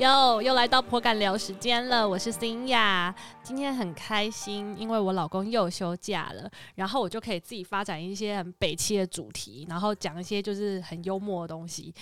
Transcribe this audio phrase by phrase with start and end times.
[0.00, 11.94] 又又来到颇感聊时间了，我是辛雅，今天很开心，因为我老公又休假了，然后我就可以自己发展一些很北气的主题，然后讲一些就是很幽默的东西。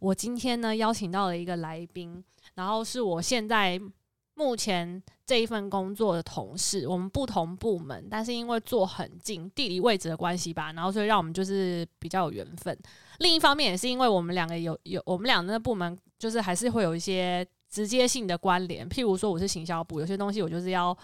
[0.00, 3.78] 我今天呢邀请到了一个来宾，然后是我现在
[4.32, 12.74] 目前这一份工作的同事，我们不同部门，但是因为坐很近，地理位置的关系吧，然后所以让我们就是比较有缘分。
[13.22, 15.98] 另一方面也是因为我们两个有有我们两个的部门。
[16.22, 20.96] 就是还是会有一些直接性的关联，譬如说我是行销部，有些东西我就是要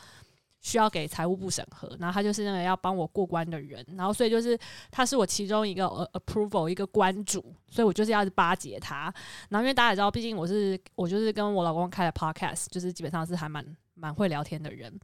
[0.60, 4.56] 需要给财务部审核，然后他就是那个要帮我过关的人，然后所以就是
[4.92, 9.12] 他是我其中一个呃 approval 一个关主，所以我就是要巴结他。
[9.48, 14.96] 然后因为大家也知道，毕竟我是我就是跟我老公开的 podcast，就是基本上是还蛮蛮会聊天的人，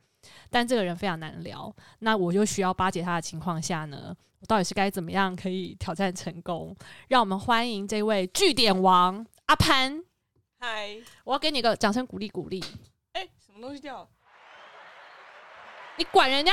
[0.51, 6.75] 但这个人非常难聊，那我就需要巴结他的情况下呢，我到底是该怎么样可以挑战成功？
[7.09, 9.27] 让我们欢迎这位据点王。
[9.47, 10.03] 阿潘，
[10.59, 10.97] 嗨！
[11.25, 12.65] 我要给你个掌声鼓励鼓励。
[13.13, 14.09] 哎，什么东西掉了？
[15.97, 16.53] 你管人家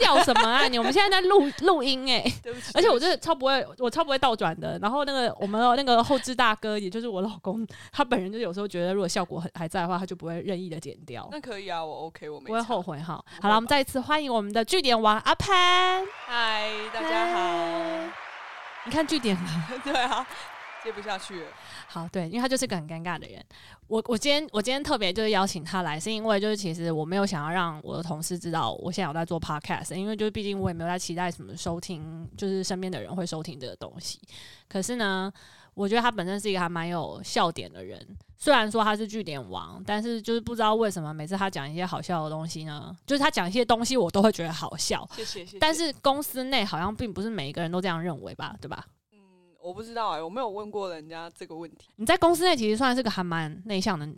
[0.00, 0.66] 掉什么啊？
[0.66, 2.72] 你我们现在在录录音哎，对不起。
[2.74, 4.76] 而且我真的超不会，我超不会倒转的。
[4.80, 11.28] 然后那个我们那个后置大哥，也就是我老公，他本人就有时候觉得，如果效果很还在的话，他就不会任意的剪掉。
[11.30, 13.22] 那可以啊，我 OK，我不会后悔哈。
[13.40, 16.04] 好了，我们再一次欢迎我们的据点王阿潘。
[16.26, 18.10] 嗨，大家好。
[18.86, 19.36] 你看据点
[19.84, 20.26] 对啊。
[20.82, 21.44] 接不下去，
[21.92, 23.44] 好，对，因为他就是个很尴尬的人。
[23.88, 34.20] 我我今天我今天特别就是邀请他来，是因为就是其实我没有想要让我的同事知道我现在有在做 podcast，因为就是毕竟我也没有在期待什么收听，就是身边的人会收听这个东西。
[34.68, 35.32] 可是呢，
[35.74, 38.00] 我觉得他本身是一个还蛮有笑点的人。
[38.38, 45.04] 虽然说他是据点王，但是就是不知道为什么每次他讲一些好笑的东西呢，就是他讲一些东西我都会觉得好笑。
[45.16, 45.58] 谢谢谢谢。
[45.58, 48.86] 但是公司内好像并不是每一个人都这样认为吧，对吧？
[49.62, 51.88] 我不知道哎，我没有问过人家这个问题。
[51.96, 54.08] 你在公司内其实算是个还蛮内向的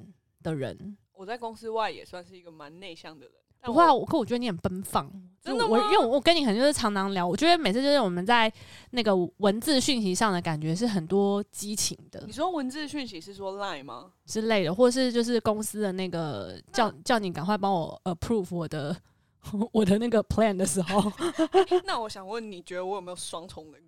[0.42, 0.96] 的人。
[1.14, 3.34] 我在公司外也算是一个蛮内向的人。
[3.64, 5.08] 不会啊，我可我觉得你很奔放。
[5.40, 8.52] 真的我因为我跟你很就是常常聊，我觉得每次就是我们在
[8.90, 12.24] 那个文字讯息上的感觉是很多激情的。
[12.26, 18.96] 你说文字讯息是说 line 吗之类的，或是就是公司的那个叫叫你赶快帮我 approve 我的
[19.70, 21.12] 我的那个 plan 的时候。
[21.86, 23.80] 那我想问，你觉得我有没有双重人？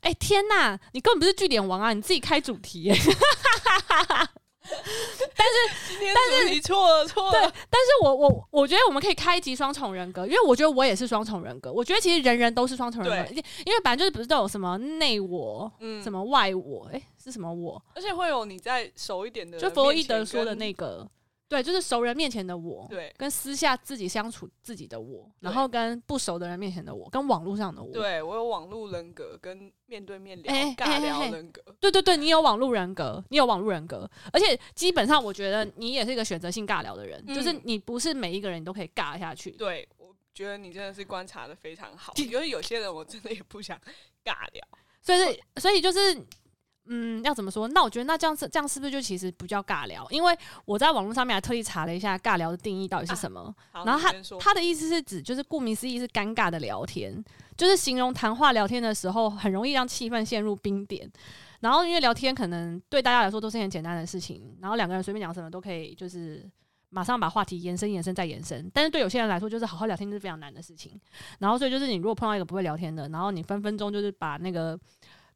[0.00, 1.92] 哎天呐，你根本不是据点王啊！
[1.92, 2.94] 你自己开主题耶。
[5.36, 5.54] 但是
[6.14, 7.32] 但是你错了错了。
[7.32, 11.72] 对，但是我我我觉得我们可以开一集双重人格，因为我觉得我也是双重人格。
[11.72, 13.32] 我觉得其实人人都是双重人格，
[13.66, 17.82] 因为本来就是不是都有什么内我，嗯，什么外我，哎，是什么我？
[17.94, 21.08] 而且会有你在熟一点的，就弗洛伊德说的那个。
[21.50, 39.50] 对，就是熟人面前的我，对，跟私下自己相处自己的我，然后跟不熟的人面前的我，跟网络上的我，对我有网络人格跟面对面聊尬聊人格，对对对，你有网络人格，你有网络人格，而且基本上我觉得你也是一个选择性尬聊的人，就是你不是每一个人你都可以尬下去。
[39.50, 43.76] 对，我觉得你真的是观察的非常好，因为有些人我真的也不想
[44.24, 44.64] 尬聊，
[45.02, 46.24] 所以所以就是。
[46.86, 47.68] 嗯，要怎么说？
[47.68, 50.04] 那我觉得那这样是这样是不是就其实不叫尬聊？
[50.10, 53.54] 因为我在网络上面还特意查了一下尬聊的定义到底是什么。
[53.72, 57.22] 然后他他的意思是指就是顾名思义是尴尬的聊天，
[57.56, 61.08] 就是形容谈话聊天的时候很容易让气氛陷入冰点。
[61.60, 66.44] 然后因为聊天可能对大家来说都是很简单的事情，然后两个人随便讲什么都可以，就是
[66.88, 68.68] 马上把话题延伸、延伸再延伸。
[68.74, 70.98] 但是对有些人来说，就是好好聊天是非常难的事情。
[71.38, 74.76] 然后所以就是你如果碰到一个不会聊天的，然后你分分钟就是把那个。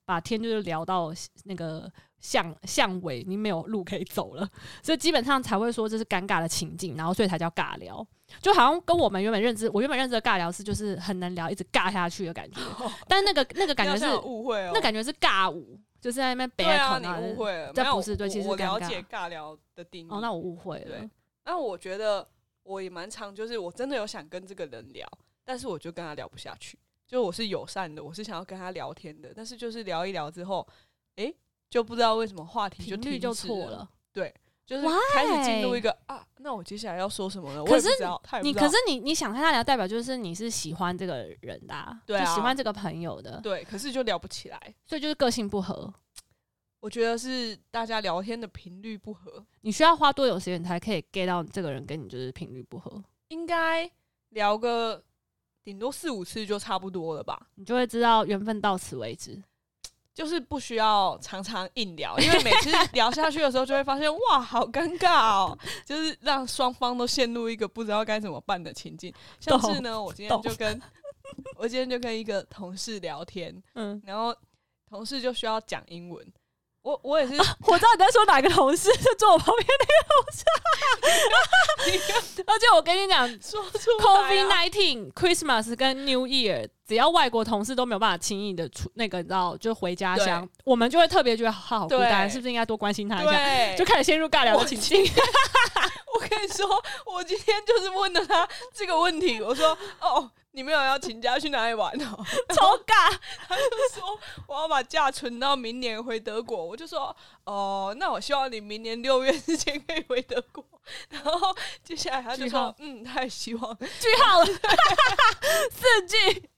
[0.04, 1.12] 把天就是聊到
[1.44, 4.48] 那个巷巷尾，你没有路可以走了，
[4.82, 8.06] 所以基本上才会说这是尴尬的情境，然后所以才叫尬聊，
[8.40, 12.60] 就好像跟我们原本认知，我原本认知的尬聊是就是很能聊，一直尬下去的感觉，
[13.08, 21.08] 但那个那个感觉是误会哦，那感觉是尬舞，就是在那边北啊，你误会了，这不是对，其实我了解尬聊的定义，哦，那我误会了，
[21.44, 22.26] 那我觉得
[22.62, 25.06] 我也蛮常，就是我真的有想跟这个人聊，
[25.44, 26.78] 但是我就跟他聊不下去。
[27.14, 30.66] 就我是友善的，我是想要跟他聊天的，但是就是聊一聊之后，
[31.14, 31.32] 哎，
[31.70, 34.34] 就不知道为什么话题就频率就错了，对，
[34.66, 37.62] 就是开始进入一个啊，那我接下来要说什么呢？
[37.64, 37.88] 可是
[38.42, 45.94] 你，可是你，你想跟他聊，代表就是你是喜欢这个人的，对，喜欢这个朋友的，对，可是就聊不起来，所以就是个性不合。
[46.82, 53.00] 我觉得是大家聊天的频率不合，你需要花多久时间才可以 get 到这个人跟你就是频率不合？
[53.28, 53.88] 应该
[54.30, 55.00] 聊个。
[55.64, 59.42] 顶多四五次就差不多了吧，你就会知道缘分到此为止，
[60.12, 69.12] 就是不需要常常硬聊， 因为每次聊下去的时候就会发现哇，好尴尬哦，就是让双方都陷入一个不知道该怎么办的情境。
[69.40, 70.80] 像是呢，我今天就跟
[71.56, 74.36] 我今天就跟一个同事聊天，嗯，然后
[74.86, 76.24] 同事就需要讲英文，
[76.84, 80.44] 我我也是，我知道你在说哪个同事 是坐我旁边那个同事，
[82.46, 93.76] 而且我跟你讲说出，COVID nineteen Christmas 跟 New Year，只要外国同事都没有办法轻易的出那个，你知道，就回家乡，我们就会特别觉得好好孤单，是不是应该多关心他一下？
[93.76, 95.02] 就开始陷入尬聊的情境。
[96.14, 96.68] 我跟你说，
[97.06, 102.24] 我今天就是问了他这个问题，我说：“哦，你没有要请假去哪里玩哦
[102.54, 103.12] 超尬。？”
[103.48, 103.62] 他就
[103.92, 107.14] 说：“我要把假存到明年回德国。”我就说
[107.44, 110.64] ：“哦，那我希望你明年六月之前可以回德国。
[111.10, 113.76] ”然后接下来他就说：“嗯，他也希望。
[113.78, 116.50] 句号了，四句，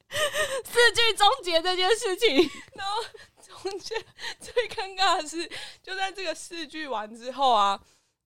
[0.65, 3.03] 四句终结这件事情。”然后
[3.41, 4.05] 中间
[4.39, 5.51] 最尴尬的是，
[5.83, 7.81] 就在这个四句完之后啊，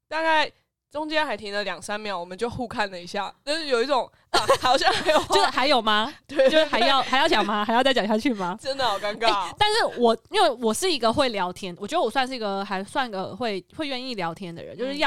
[0.09, 0.53] 大概。
[0.91, 6.13] 中间还停了两三秒，我们就互看了一下， 就是有一种啊，好像还有 就是，还有吗？
[6.27, 7.63] 对，就是还要还要讲吗？
[7.67, 8.59] 还要再讲下去吗？
[8.61, 14.99] 真的好尴尬哦、但是我因为我是一个会聊天，我觉得我算是一个还算个会会愿意聊天的人，就是嗯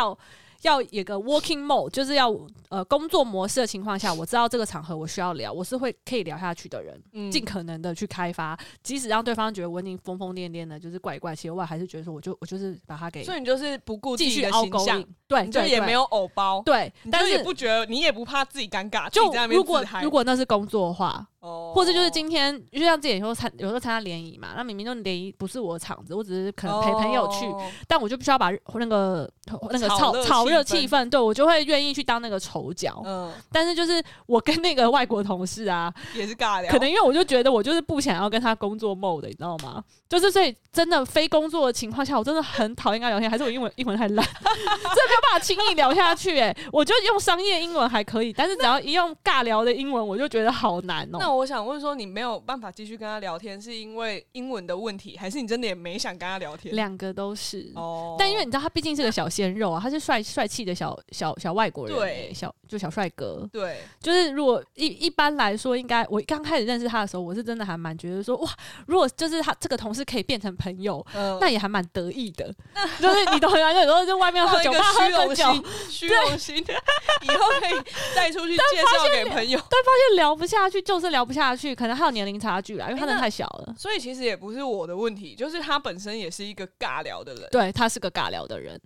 [0.64, 0.74] 要。
[0.82, 2.36] 有一个 working mode，就是要
[2.70, 29.30] 呃工作模式的情况下，我知道这个场合我需要聊，我是会可以聊下去的人，嗯尽可能的去开发，即使让对方觉得我已经疯疯癫癫的，就是怪怪，其实我还是觉得说，我就我就是把他给所以你就是不顾自继续凹勾形象，对，就也没有偶包，对，但是也不觉得，你也不怕自己尴尬，就如果如果那是工作的话，哦或者就是今天，就像之前有时候参有时候参加联谊嘛，那明明就联谊不是我的场子，我只是可能陪朋友去，哦但我就必须要把那个
[29.72, 33.02] 那个炒炒热炒热气气氛，对我就会愿意去当那个丑角。
[33.06, 39.84] 嗯，但是就是我跟那个外国同事啊，也是尬聊，可能因为我就觉得我就是不想要跟他工作 mode，你知道吗？
[40.08, 46.56] 就是所以真的非工作的情况下，我真的很讨厌跟他聊天，还是我英文英文太烂， 真的没有办法轻易聊下去、欸。
[46.72, 56.76] 我就用商业英文还可以，但是只要一用尬聊的英文，我就觉得好难哦、那我想问说，你没有办法继续跟他聊天，是因为英文的问题，还是你真的也没想跟他聊天？
[56.76, 57.72] 两个都是。
[57.76, 63.48] 哦但因为你知道他毕竟是个小鲜肉啊，他是帅帅气的小小小外国人、对欸，小就小帅哥。
[63.52, 68.50] 对，就是如果一一般来说，应该我刚开始认识他的时候，我是真的还蛮觉得说，哇，
[68.88, 72.54] 如果就是他这个同事可以变成朋友，嗯那也还蛮得意的。
[73.00, 73.74] 就是你懂吗？
[73.74, 74.80] 有时候就外面喝酒虚
[75.14, 77.82] 喝个酒，荣心，虚荣心，以后可以
[78.16, 78.64] 带出去介
[78.98, 79.60] 绍给朋友。
[79.70, 83.76] 但发现聊不下去，就是聊不下去，可能还有年龄差距啦，因为他真的太小了。
[83.78, 87.48] 所以其实也不是我的问题，就是他本身也是一个尬聊的人。
[87.52, 88.80] 对他是个尬聊的人，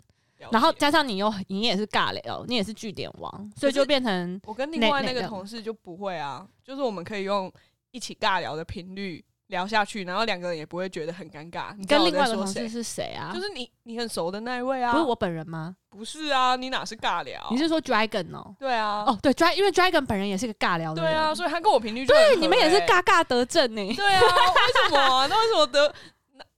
[0.52, 7.52] 然后加上你又你也是尬聊，你也是据点王，所以就变成我跟另外那个同事就不会啊，就是我们可以用
[7.92, 11.76] 一起尬聊的频率聊下去，然后两个人也不会觉得很尴尬。
[11.78, 12.62] 你跟另外一个在说谁？
[12.62, 13.32] 同事是谁啊？
[13.34, 14.92] 就是你，你很熟的那一位啊？
[14.92, 15.76] 不是我本人吗？
[15.90, 17.48] 不是啊，你哪是尬聊？
[17.50, 18.54] 你是说 Dragon 哦？
[18.60, 23.94] 对啊，哦，对，Dra，因为 Dragon 本人也是个尬聊的人，对啊，所以他跟我频率就很对，你们也是欸尬尬得正呢。
[23.96, 25.28] 对啊，为什么啊？
[25.28, 26.17] 那为什么得那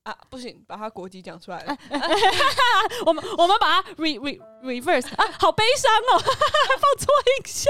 [0.09, 0.17] 啊？
[0.29, 1.77] 不行，把他国籍讲出来了。
[3.05, 7.07] 我们我们把它 re re reverse 啊，好悲伤哦， 放错
[7.37, 7.69] 音效。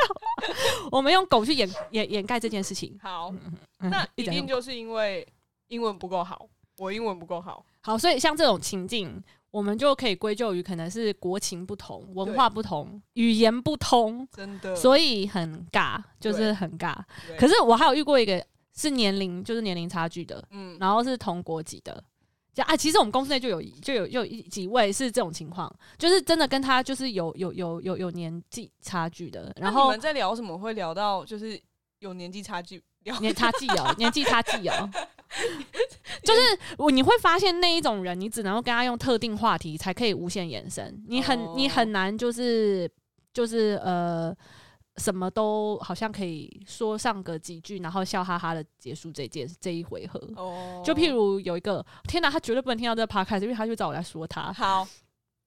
[0.91, 2.97] 我们用狗去掩掩掩盖这件事情。
[3.01, 3.33] 好，
[3.79, 5.27] 嗯那一定就是因为
[5.67, 6.47] 英文不够好，
[6.77, 7.65] 我英文不够好。
[7.81, 9.21] 好，所以像这种情境，
[9.51, 16.95] 我们就可以归咎于可能是国情不同、文化不同、语言不通，真的，所以很尬，就是很尬。
[17.37, 22.03] 可是我还有遇过一个是年龄，就是年龄差距的，嗯，然后是同国籍的。
[22.53, 31.59] 就啊，其实我们公司内就有就有就有一几位是这种情况，就是真的跟他就是有有有有有年纪差距的，然后那你们在聊什么会聊到就是
[31.99, 32.83] 有年纪差距？
[33.03, 34.89] 聊年差距哦， 年纪差距哦，
[36.21, 36.41] 就是
[36.77, 42.91] 我你会发现那一种人，你只能够跟他用特定话题才可以无限延伸，你很、哦你很难就是
[43.33, 44.35] 就是呃。
[44.99, 50.19] 什么都好像可以说上个几句，然后笑哈哈的结束这件这一回合。
[50.35, 54.51] 哦就譬如有一个，天哪，他绝对不能听到这个 podcast，因为他就找我来说他。
[54.51, 54.85] 好，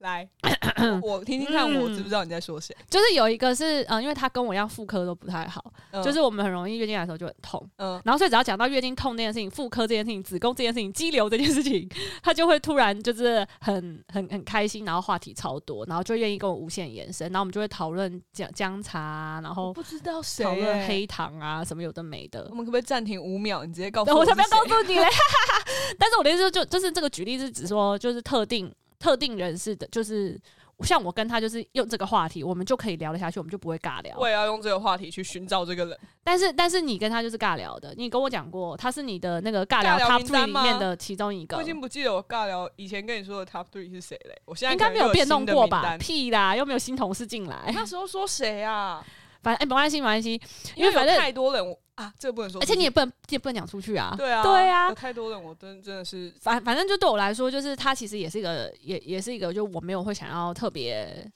[0.02, 0.28] 来，
[1.02, 2.76] 我我听听看，我知不知道你在说谁？
[2.90, 11.88] 就是有一个是，嗯、因为他跟我一样妇科都不太好，嗯就是我们很容易月经来的时候就很痛，嗯，然后所以只要讲到月经痛这件事情、妇科这件事情、子宫这件事情、肌瘤这件事情，
[12.22, 22.56] 他就会突然就是很很很开心，然后话题超多，然后就愿意跟我无限延伸，然后我们就会讨论姜姜茶啊，然后不知道谁讨论欸黑糖啊，什么有的没的我。
[22.56, 23.64] 们可不可以暂停五秒？
[23.64, 25.06] 你直接告诉我我才不要告诉你嘞！
[25.98, 30.40] 但是我的意思就就是这个举例是指说，就是特定特定人士的，就是
[30.82, 34.16] 像我跟他就是用这个话题，我们就可以聊得下去，我们就不会尬聊。
[34.16, 35.98] 我也要用这个话题去寻找这个人。
[36.22, 44.40] 但是但是你跟他就是尬聊的，你跟我讲过，他是你的那个尬聊 top three 里面的其中一个我已，经不记得我尬聊以前跟你说的 top three 是谁嘞？
[44.44, 45.96] 我现在应该没有变动过吧？
[45.98, 47.72] 屁啦，又没有新同事进来。
[47.74, 49.04] 那时候说谁啊？
[49.42, 50.40] 反正哎、没关系没关系，因
[50.76, 54.14] 因为为反正太多人，我啊，这个不能说而，且你也不能也不能讲出去啊。
[54.16, 61.30] 对啊，对啊有太多人，我真真的是反反正就对我来说，就是他其实也是一个，也也是一个，就我没有会想要特别，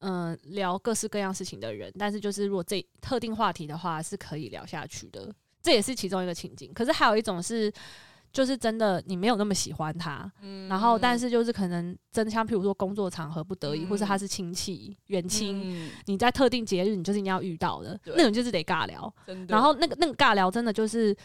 [0.00, 1.92] 嗯、聊各式各样事情的人。
[1.98, 6.72] 但是就是如果这特定话题的话，是可以聊下去的，这也是其中一个情景。
[6.74, 7.72] 可是还有一种是，
[8.32, 19.12] 就是真的你没有那么喜欢他，嗯然后但是就是可能真的像譬如说工作场合不得已，嗯或是他是亲戚远亲，嗯你在特定节日你就是一定要遇到的，那种就是得尬聊。
[19.48, 21.16] 然后那个那个尬聊真的就是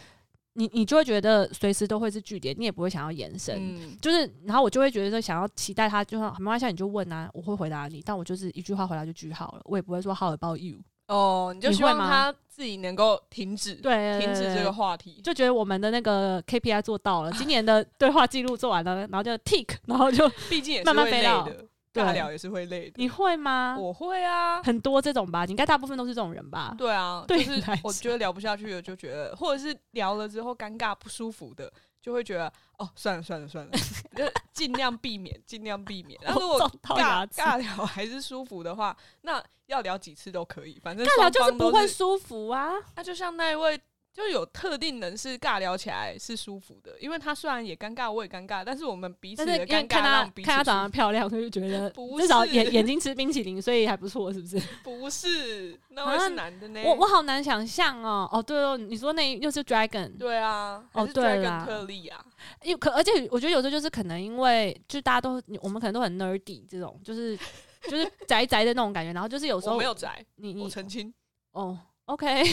[0.54, 3.58] 你你就会觉得随时都会是据点，你也不会想要延伸。
[3.60, 10.80] 嗯就是，然后我就会觉得说想要期待他，就说没关系，你就问啊，我会回答你，但我就是一句话回答就句号了，我也不会说 How about you？
[11.12, 21.44] 哦，你就希望他自己能够停止，对，停止这个话题，就觉得我们的那个 KPI 做到了，今年的对话记录做完了，然后就 tick，然后就 毕竟也是慢慢会累飞到。
[21.44, 22.94] 的，尬聊也是会累的。
[22.96, 23.76] 你会吗？
[23.78, 26.74] 我会啊，很多这种吧，你应该大部分都是这种人吧？
[26.78, 31.70] 对啊，就是对我觉得聊不下去了，就觉得或者是聊了之后尴尬不舒服的，
[32.02, 33.72] 就会觉得哦，算了算了算了，
[34.16, 36.20] 就尽量避免， 尽量避免。
[36.24, 42.72] 然后如果尬尬聊还是舒服的话，那要聊几次都可以，反正尬聊就是不会舒服啊。
[42.96, 43.80] 那就像那一位，
[44.14, 54.60] 就有特定人是尬聊起来是舒服的，因为他虽然也尴尬，我也尴尬，但是我们彼此的尴尬看他让彼此看他长得漂亮，所以就觉得不至少眼眼睛吃冰淇淋，所以还不错，是不是？
[54.84, 56.82] 不是，那是男的呢？
[56.86, 58.28] 我我好难想象哦。
[58.34, 62.22] 哦，对哦，你说那又是 dragon，对啊，哦对啦特例啊，
[62.64, 67.38] 因可而且我觉得有时候就是可能因为就大家都我们可能都很 nerdy 这种，就是
[67.84, 71.14] 就是宅宅的那种感觉，然后就是有时我候没有宅，你你澄清，
[71.54, 71.80] 哦。
[72.12, 72.44] OK，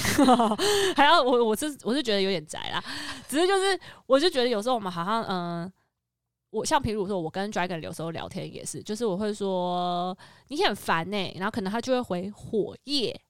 [0.95, 2.83] 还要我我是我是觉得有点宅啦，
[3.29, 5.73] 只是就是我就觉得有时候我们好像嗯、
[6.51, 13.21] 我像譬如说我跟 Dragon 有时候聊天也是，就是我会说你很烦呢、然后可能他就会回火焰，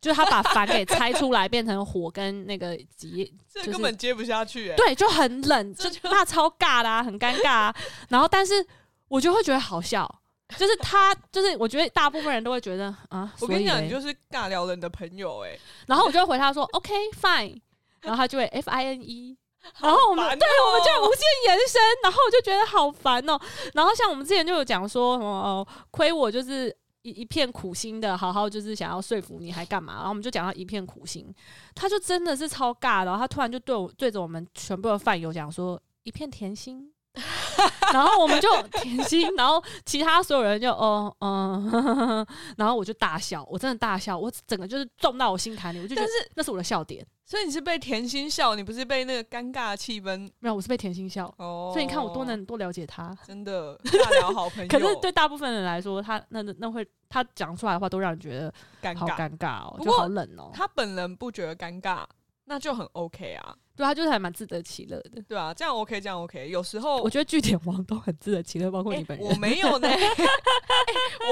[0.00, 4.76] 就是他把烦给拆出来变成火跟那个急这根本接不下去哎。
[4.76, 7.76] 对，就很冷，就这那超尬的、啊，很尴尬、啊。
[8.08, 8.66] 然后，但是
[9.08, 10.22] 我就会觉得好笑，
[10.56, 15.58] 就是他，就是我觉得大部分人都会觉得啊，我跟你讲，你就是尬聊人的朋友哎。
[15.86, 17.60] 然后我就会回他说 OK fine，
[18.02, 19.36] 然后他就会 F I N E。
[19.82, 23.36] 然后我们、对我们就哦无限延伸，然后我就觉得好烦哦。
[23.74, 26.72] 然后像我们之前就有讲说什么哦，亏我就是
[27.02, 29.94] 一一片苦心的，好好就是想要说服你，还干嘛？
[29.94, 31.34] 然后我们就讲到一片苦心，
[31.74, 36.92] 他就真的是超尬的，然后他突然就对我对着我们全部的饭友讲说一片甜心。
[37.92, 38.48] 然后我们就
[38.80, 47.06] 甜心，然后其他所有人就哦嗯，呵呵呵然后我就大笑，我真的大笑，我整个就是撞到我心坎里，我就觉得是那是我的笑点。
[47.28, 51.70] 所以你是被甜心笑，你不是被那个尴尬的气氛没有，我是被甜心笑，哦。
[51.72, 53.16] 所以你看我多能多了解他。
[53.26, 58.52] 真的大聊好朋友， 可是对大部分人来说，他那那那会他讲出来的话都让人觉得
[58.94, 59.16] 好尴尬。
[59.16, 60.52] 尴尬哦，就好冷哦。
[60.54, 62.04] 他本人不觉得尴尬，
[62.46, 65.22] 那就很 OK 啊，对他就是还蛮自得其乐的。
[65.28, 66.48] 对啊，这样 OK，这样 OK。
[66.48, 69.26] 有时候我觉得据点王都很自得其乐，包括欸你本人。
[69.28, 69.98] 我没有呢、 欸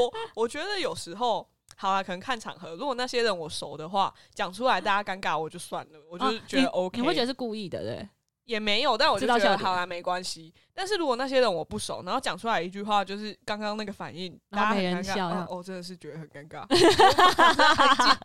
[0.00, 1.49] 我我觉得有时候。
[1.76, 2.76] 好啊，可能看场合。
[2.76, 6.99] 如果那些人我熟的话，讲出来大家尴尬，我就算了，我就是觉得 OK。
[6.99, 8.09] 啊你会觉得是故意的，对？
[8.44, 10.54] 也没有，但我就觉得好啊，没关系。
[10.73, 16.64] 但是如果那些人我不熟，然后讲出来一句话，就是刚刚那个反应，大家人尴尬笑这样哦，哦真的是觉得很尴尬。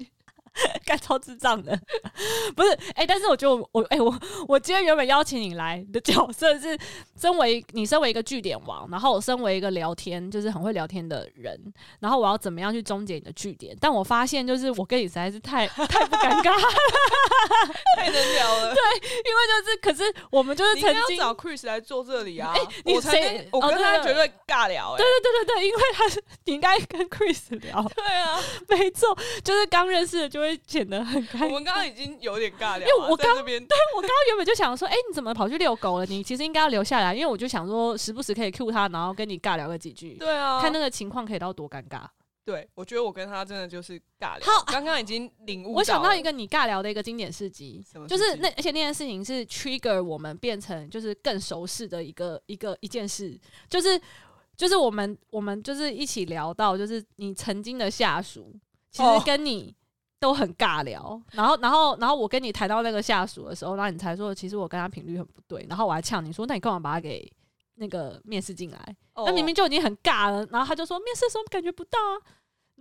[0.85, 1.77] 干超智障的，
[2.55, 2.77] 不是？
[2.95, 6.77] 哎、但是我觉得我我哎、我我今天原本邀请你来的角色是，
[7.19, 11.57] 身为你身为一个据点王，然后我身为一个聊天就是很会聊天的人，
[11.99, 13.75] 然后我要怎么样去终结你的据点？
[13.79, 16.53] 但我发现就是我跟你实在是太太不尴尬，
[17.95, 18.73] 太能聊了。
[18.73, 18.81] 对
[19.25, 22.53] 因为就是可是我们就是曾经找 Chris 来坐这里啊！
[22.85, 31.47] 你我才谁我跟他绝对尬聊哎、对对对对对，因为他是你应该跟 Chris 聊，对啊，没错，就是刚认识的就会显得很开心。
[31.47, 33.61] 我们刚刚已经有点尬聊啊，因为我刚在这边
[33.95, 36.05] 我刚刚原本就想说，哎、你怎么跑去遛狗了？
[36.05, 42.03] 你其实应该要留下来，因为我就想说，时不时可以 cue 他，然后跟你尬聊个几句，对啊，看那个情况可以到多尴尬。
[42.45, 44.41] 对，我觉得我跟他真的就是尬聊。
[44.41, 45.73] 好刚刚已经领悟。
[45.73, 53.39] 我想到一，个你尬聊的一个经典事迹就是那而且那件事情是 trigger 我们变成就是更熟识的一个一个一件事，
[53.69, 54.01] 就是
[54.57, 58.51] 就是我们我们就是一起聊到，就是你曾经的下属
[58.89, 59.75] 其实哦跟你。
[60.19, 67.31] 都很尬聊，然后，然后，然后我跟你谈到那个下属的时候，然后你才说，其实我跟他频率很不对，然后我还呛你说，那你干嘛把他给
[67.75, 68.95] 那个面试进来？
[69.13, 72.21] 哦那明明就已经很尬了，然后他就说面试的时候感觉不到啊。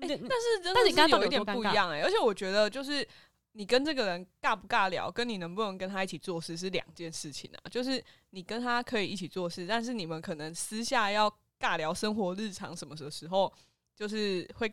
[0.00, 0.16] 但是
[0.62, 3.06] 但是你跟他有一点不一样哎、而且我觉得就是
[3.52, 7.58] 你跟这个人尬不尬聊，跟你能不能跟他一起做事是两件事情啊。
[7.68, 11.28] 就是你跟他可以一起做事，但是你们可能私下要
[11.58, 13.52] 尬聊生活日常什么的时候，
[13.96, 14.72] 就是会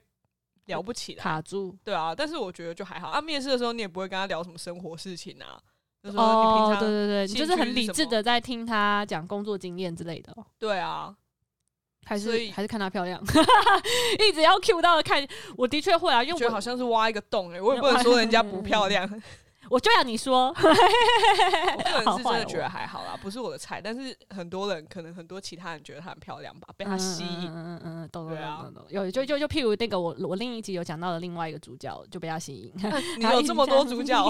[0.66, 1.76] 聊不起来，卡住。
[1.84, 3.22] 对啊，但是我觉得就还好啊。
[3.22, 5.60] 面试的时候你也不会跟他聊什么生活事情啊，
[6.04, 11.16] 就说你哦平，常对对对，你就是很理智的在听他讲工作经验之类的哦，对啊，
[12.06, 13.20] 还是还是看她漂亮，
[14.28, 15.28] 一直要 Q 到看。
[15.58, 19.10] 我的确会啊，因为我觉得好像是挖一个洞哎、我也不能说人家不漂亮，
[19.70, 27.52] 我就要你说，我个人是真的觉得还好啦，不是我的菜，但是很多人可能很多其他人觉得她很漂亮吧，被她吸引。
[27.52, 28.86] 嗯嗯懂懂懂懂懂。
[28.90, 32.74] 有就就就譬如那个我我另一集有讲到的另外一个主角就被她吸引，
[33.18, 34.30] 你有 这么多主角，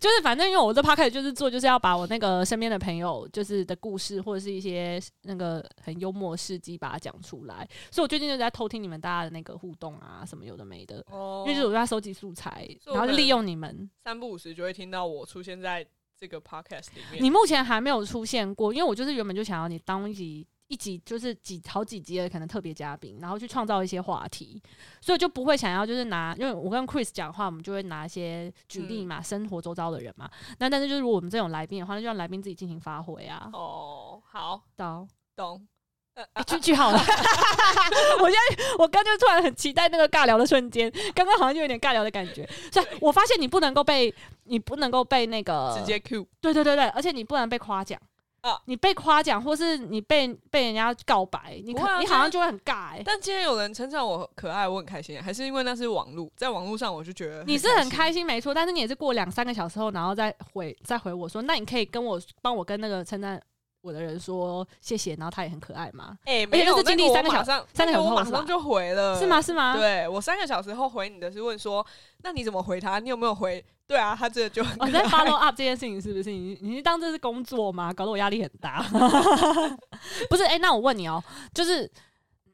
[0.00, 11.44] 就是反正因为我这 c a s 就是做就是要把我那个身边的朋友就是的故事或者是一些那个很幽默事迹把它讲出来，所以我最近就在偷听你们大家的那个互动啊什么有的没的，哦。
[11.46, 13.88] 因为就是我在收集素材，然后就利用你们。
[14.04, 15.86] 三不五时就会听到我出现在
[16.18, 17.22] 这个 podcast 里面。
[17.22, 24.60] 你目前还没有出现过，因为我就是原本就想要你当一集一集就是几好几集的可能特别嘉宾，然后去创造一些话题，
[25.00, 30.28] 所以就不会想要就是拿，因为我跟 Chris 讲话，我们就会拿一些举例嘛，生活周遭的人嘛。
[30.58, 33.48] 那但是就是如果我们这种来宾的话，那就让来宾自己进行发挥啊。
[33.52, 35.68] 哦，好懂懂。
[36.16, 36.98] 欸 句句好了，
[38.20, 42.48] 我现在我刚就突然很期待那个尬聊的瞬间，刚刚好像就有点尬聊的感觉。
[42.72, 44.12] 所以我发现你不能够被
[44.44, 48.00] 你不能够被那个直接 Q 对对对对，而且你不能被夸奖
[48.40, 57.90] 啊你被夸奖或是你被被人家告白，你可、不会啊你好像就会很尬哎、但今天有人称赞我可爱，我很开心，还是因为那是网络，在网络上我就觉得你是很。
[57.90, 63.40] 开心没错，但是你也是过两三个小时后，然后再回再回我说，那你可以跟我帮我跟那个称赞
[63.80, 66.18] 我的人说谢谢，然后他也很可爱嘛？
[66.24, 69.40] 哎、且没有，就是经历三个小马上三个小时后是吧马上就回了，是吗？？
[69.40, 69.76] 是吗？
[69.76, 71.86] 对我三个小时后回你的是问说，
[72.22, 72.98] 那你怎么回他？
[72.98, 73.64] 你有没有回？
[73.86, 76.30] 对啊，他这个就你在 follow up 这件事情是不是？
[76.32, 77.92] 你你是当这是工作吗？
[77.92, 78.82] 搞得我压力很大。
[80.28, 81.22] 不是，哎、那我问你哦、
[81.54, 81.88] 就是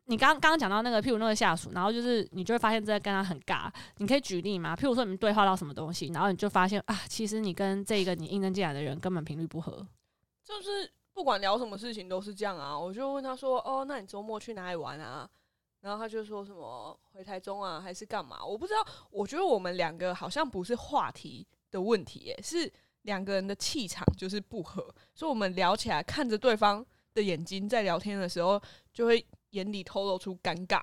[0.04, 3.70] 你刚刚刚讲到那个，譬如那个下属，然后就是你就会发现这跟他很尬。
[3.96, 4.76] 你可以举例吗？
[4.76, 9.86] 譬如说你们对话到什么东西，然后你就发现啊，其实你跟这个你应征进来的人根本频率不合。
[10.44, 12.78] 就是不管聊什么事情都是这样啊。
[12.78, 15.28] 我就问他说：“哦，那你周末去哪里玩啊？”
[15.82, 18.44] 然后他就说什么回台中啊，还是干嘛？
[18.44, 18.86] 我不知道。
[19.10, 22.72] 我觉得我们两个好像不是话题的问题、是
[23.02, 30.80] 两个人的气场就是不合，所以我们聊起来看着对方的眼睛，在聊天的时候就会眼里透露出尴尬。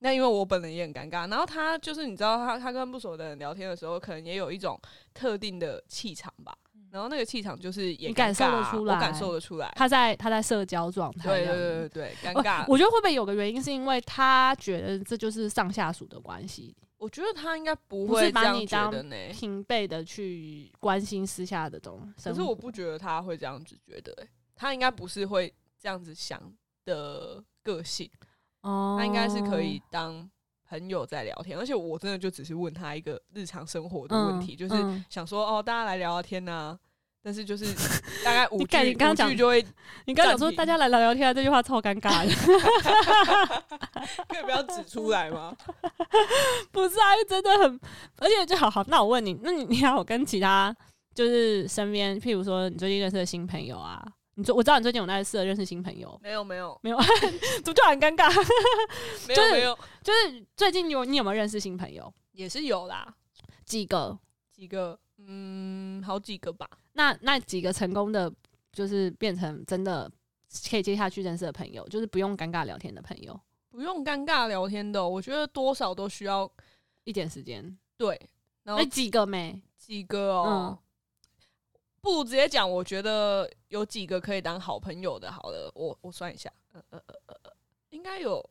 [0.00, 4.78] 那因为我本人也很尴尬，然后他就是你知道他他跟不熟的人聊天的时候，可能也有一种
[5.14, 6.54] 特定的气场吧。
[6.92, 9.72] 然后那个气场就是也你感受得出来我感受得出来。
[9.74, 12.66] 他在他在社交状态，对对对对对，尴尬。
[12.68, 19.16] 我觉得会不会有个原因，是因为他觉得这就是上下属的关系，我觉得他应该不会这样觉把你当得呢。
[19.32, 22.28] 平辈的去关心私下的东西。
[22.28, 25.50] 可是我不觉得他会这样子觉得、欸，他应该不是会
[25.80, 26.38] 这样子想
[26.84, 28.10] 的个性，
[28.60, 30.30] 哦，他应该是可以当
[30.72, 31.58] 朋友在聊天。
[31.58, 36.78] 而且我真的就只是问他一个日常生活的问题，就是嗯想说哦，大家来聊聊天呐、
[37.22, 37.66] 但是就是
[38.24, 39.62] 大概五你看句，你刚刚讲就会
[40.06, 42.32] 你刚刚讲说大家来聊聊天啊，这句话超尴尬的。
[44.28, 45.54] 可以不要指出来吗？
[46.72, 47.80] 不是啊，真的很，
[48.18, 48.82] 而且就好好。
[48.88, 50.74] 那我问你，那你你还有跟其他
[51.14, 54.02] 就是身边，譬如说你最近认识的新朋友啊，
[54.34, 56.98] 你最我知道你最近有在试着认识新朋友，没有没有没有
[57.62, 58.32] 怎么就很尴尬？
[58.34, 58.48] 就是
[59.28, 62.12] 没有没有，就是最近有你有没有认识新朋友？
[62.32, 63.14] 也是有啦，
[63.64, 64.18] 几个？
[64.50, 66.68] 几个嗯，好几个吧。
[66.94, 68.32] 那那几个成功的，
[68.72, 70.10] 就是变成真的
[70.70, 73.38] 可以接下去认识的朋友，就是不用尴尬聊天的朋友，
[73.70, 76.50] 不用尴尬聊天的哦、我觉得多少都需要
[77.04, 77.76] 一点时间。
[77.98, 78.18] 对，
[78.62, 79.60] 然后那几个没？
[79.76, 80.78] 几个哦，
[82.02, 85.30] 不如直接讲，我觉得有几个可以当好朋友的。
[85.30, 87.52] 好了，我我算一下，呃呃呃呃呃，
[87.90, 88.44] 应该有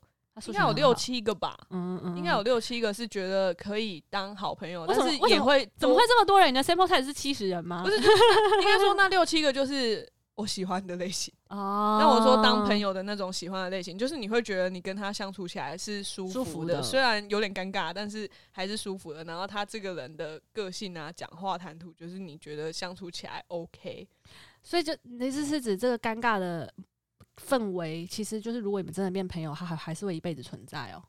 [0.48, 6.02] 应该有六七个吧，嗯嗯，应该有六七个是觉得可以当好朋友，但是也会怎么会？
[6.08, 6.48] 这么多人？
[6.48, 7.84] 你的 sample size 是七十人吗？
[7.84, 11.34] 不是应该说那六七个就是我喜欢的类型。
[11.50, 19.24] 哦，那我说当朋友的那种喜欢的类型，就是你会觉得你跟他相处起来是舒服的，舒服的虽然有点尴尬，但是还是舒服的。
[19.26, 24.08] 然后他这个人的个性啊、讲话谈吐，就是你觉得相处起来 OK。
[24.64, 26.74] 所以就你的意思是指这个尴尬的
[27.38, 31.04] 氛围，其实就是如果你们真的变朋友，他还还是会一辈子存在哦。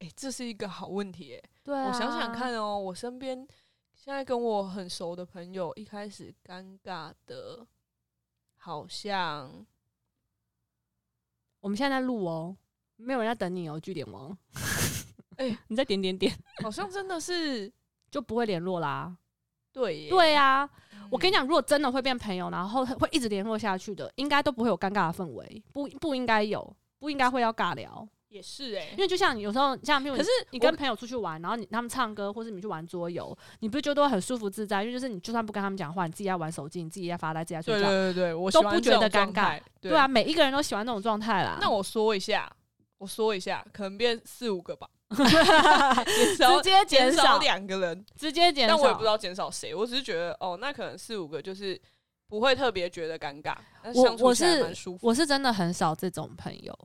[0.00, 3.38] 哎、这是一个好问题哎、对啊我想想，看哦，我身边
[3.94, 7.66] 现在跟我很熟的朋友，一开始尴尬的，
[8.64, 9.66] 好像
[11.60, 12.56] 我们现在在录哦，
[12.96, 14.34] 没有人在等你哦，据点王。
[15.36, 17.70] 哎你在点点点好像真的是
[18.10, 19.14] 就不会联络啦。
[19.70, 20.66] 对耶，对啊，
[21.10, 28.08] 我跟你讲，讲，如果真的会变朋友，然后会一直联络下去的，应该都不会有尴尬的氛围，不不应该有，不应该会要尬聊。
[28.34, 34.82] 也是哎、因为就像你有时候像譬如，可是你跟朋友出去玩，然后你他们唱歌，或是你去玩桌游，你不就都会很舒服自在？
[34.82, 39.56] 因为就是你就算不跟他们讲话，你自己在玩手机，你自己在发呆，自己在睡对觉，对对对，我都不觉得尴尬。
[39.80, 41.58] 对对啊，，每一个人都喜欢那种状态啦。
[41.60, 42.50] 那我说一下，
[42.98, 51.80] 我说一下，可能变四五个吧， 直接减少少，两个人，直接减少，但我也不知道减少谁，我只是觉得哦，那可能四五个就是
[52.26, 55.06] 不会特别觉得尴尬，但我我相处起来是蛮舒服。
[55.06, 56.76] 我是真的很少这种朋友，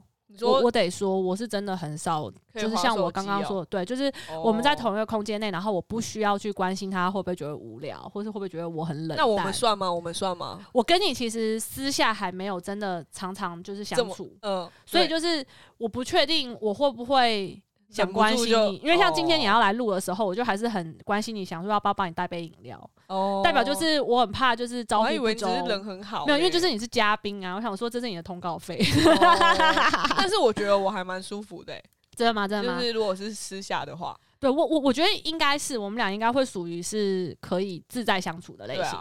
[0.47, 4.11] 我我得说，我是真的很少，就是像我刚刚说的，对，就是
[4.43, 9.17] 我们在哦同一个空间内，然后我不需要去关心他会不会觉得无聊，或是会不会觉得我很冷淡。
[9.17, 9.91] 那我们算吗？
[9.91, 10.59] 我们算吗？
[10.71, 15.45] 我跟你其实私下还没有真的常常就是相处，嗯，所以就是
[15.77, 29.37] 我不确定我会不会想关心你，因为像今天你哦要来录的时候，我就还是很关心你，想说要不要帮你带杯饮料，哦代表就是我很怕就是招你只是人很好嘞，没有，因为就是你是嘉宾啊，我想说这是你的通告费，哦
[30.15, 31.83] 但是我觉得我还蛮舒服的欸，
[32.15, 32.47] 真的吗？
[32.47, 32.79] 真的吗？
[32.79, 38.99] 就是如果是私下的话，对我我我觉得应该是我们俩应该会属于是可以自在相处的类型。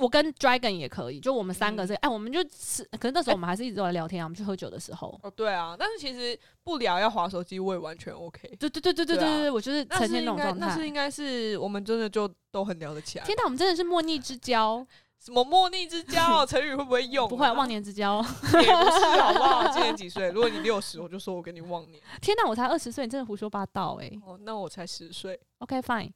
[0.00, 5.18] 我跟 Dragon 也可以，就我们三个嗯是，哎、我们就吃，可是那时候我们还是一直都在聊天啊，我们去喝酒的时候。
[5.22, 8.48] 哦对啊，但是其实不聊要划手机，我也完全 OK。
[8.58, 10.66] 对对对对对对对啊，我就是呈现那种状态。
[10.66, 13.24] 那是应该是我们真的就都很聊得起来。
[13.24, 14.84] 天哪，我们真的是莫逆之交，
[15.22, 16.44] 什么莫逆之交？
[16.46, 17.28] 成语会不会用啊？
[17.28, 18.24] 不会啊忘年之交。
[18.54, 19.68] 也不是，好不好？
[19.68, 20.30] 今年几岁？
[20.30, 22.02] 如果你六十，我就说我跟你忘年。
[22.22, 26.10] 天哪，我才二十岁，你真的胡说八道哎、哦，那我才十岁，OK fine，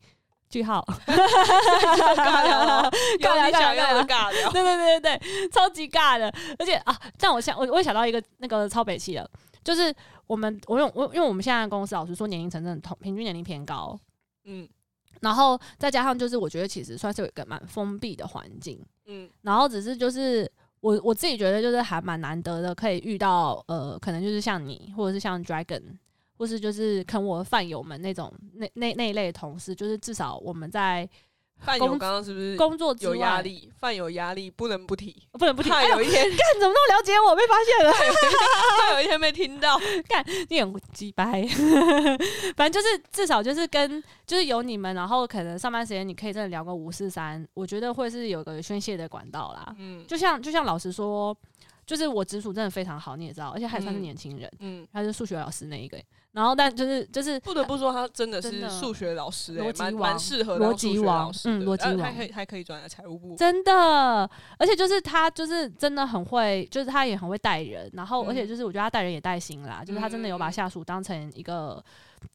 [0.54, 0.84] 句号。
[3.20, 4.50] 尬聊尬聊尬聊尬聊。
[4.52, 9.28] 对对对对对，超级尬的，而且啊，这样我想我我也想到一个那个超北气的，
[9.62, 9.94] 就是
[10.26, 13.98] 我们我用我因为我们现在的公司老实说年龄层真的同平均年龄偏高，
[14.44, 14.68] 嗯
[15.20, 25.82] 然后再加上就是我觉得其实算是有一个蛮封闭的环境，嗯然后只是就是我我自己觉得就是还蛮难得的，可以遇到呃，可能就是像你或者是像 Dragon。
[26.44, 31.08] 或是就是坑我的饭友们那种那那那一类的同事，就是至少我们在
[31.56, 33.72] 饭友工刚刚是不是工作之有压力？
[33.78, 35.16] 饭有压力，不能不提。
[35.32, 35.70] 不能不提。
[35.70, 37.34] 怕哎呦，有一天，干怎么那么了解我？
[37.34, 37.92] 被发现了。
[38.78, 39.80] 怕有一天被听到。
[40.06, 41.46] 干你很鸡掰，
[42.54, 49.74] 反正就是至少就是跟就是有你们，然后可能上班时间你可以真的聊个五四三，我觉得会是有个宣泄的管道啦。
[49.78, 51.34] 嗯就像就像老实说，
[51.86, 55.98] 就是我直属真的非常好，你也知道，而且还算是嗯年轻人，嗯，他是数学老师那一个，
[56.32, 63.36] 然后但就是就是不得不说，他真的是数学老师、欸，逻辑蛮王蛮适合逻辑王嗯逻辑王呃还可以还可以转来财务部。
[63.36, 70.52] 真的，而且就是他就是真的很会，就是他也很会带人，然后嗯而且就是我觉得他带人也带心啦，就是他真的有把嗯。
[70.54, 71.84] 下属当成一个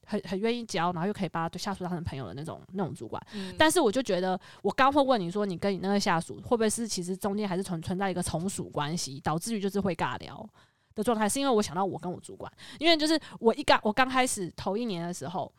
[0.06, 3.22] 很很愿意教，然后又可以把下属当成朋友的那种那种主管。
[3.34, 10.48] 嗯但是我就觉得，我刚会问你说，你跟你那个下属会不会是其实中间还是存存在一个从属关系，导致于就是会尬聊
[10.96, 11.28] 的状态？
[11.28, 15.52] 是因为我想到我跟我主管，因为就是我一刚我刚开始头一年的时候，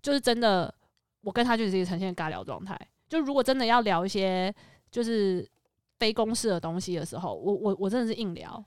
[0.00, 0.72] 就是真的
[1.20, 2.78] 我跟他就是一个呈现尬聊状态。
[3.08, 4.52] 就如果真的要聊一些
[4.90, 5.48] 就是
[5.98, 8.64] 非公式的东西的时候，我我我真的是硬聊。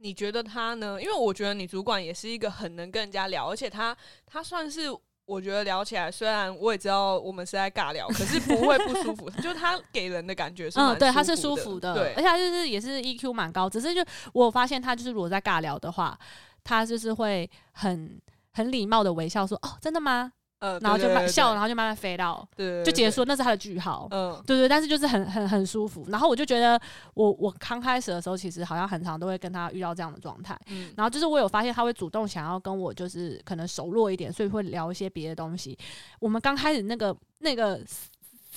[0.00, 1.00] 你觉得他呢？
[1.00, 4.88] 因为我觉得你主管也是一个很能跟人家聊，而且他他算是
[5.26, 16.18] 我觉得聊起来，虽然我也知道我们是在尬聊，可是不会不舒服，就他给人的感觉是嗯，对，他是舒舒服的，对而且他就是也是 EQ 蛮高，只是就我发现他就是如果在尬聊的话，
[16.64, 18.20] 他就是会很
[18.52, 20.32] 很礼貌的微笑说哦，真的吗？
[20.60, 24.06] 呃，然后就慢笑，然后后就慢慢飞到对就结束，那是他的句号。
[24.10, 26.06] 嗯对对，但是就是很很很舒服。
[26.08, 26.80] 然后我就觉得
[27.14, 30.58] 我我刚开始的时候，其实好像很常都会跟他遇到这样的状态。
[30.68, 35.76] 嗯然后就是我有发现他会主动想要跟我就是可能熟络一点，所以会聊一些别的东西。
[36.18, 37.80] 我们刚开始那个那个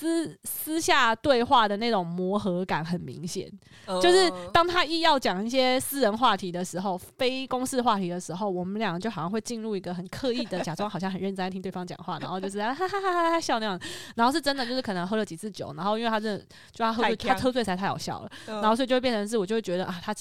[0.03, 3.49] 私私下对话的那种磨合感很明显，
[3.85, 4.01] 嗯。
[4.01, 13.79] 就是当他一要讲一些私人话题的时候，非公事话题的时候，我们俩就好像会进入一个很刻意的假装好像很认真在听对方讲话，然后就是啊哈哈哈哈哈笑那样，
[14.15, 20.13] 然后是真的就是可能喝了几次酒，然后因为他真的就他喝醉，他喝醉才太好笑了，嗯然后所以就会变成是我就会觉得啊他。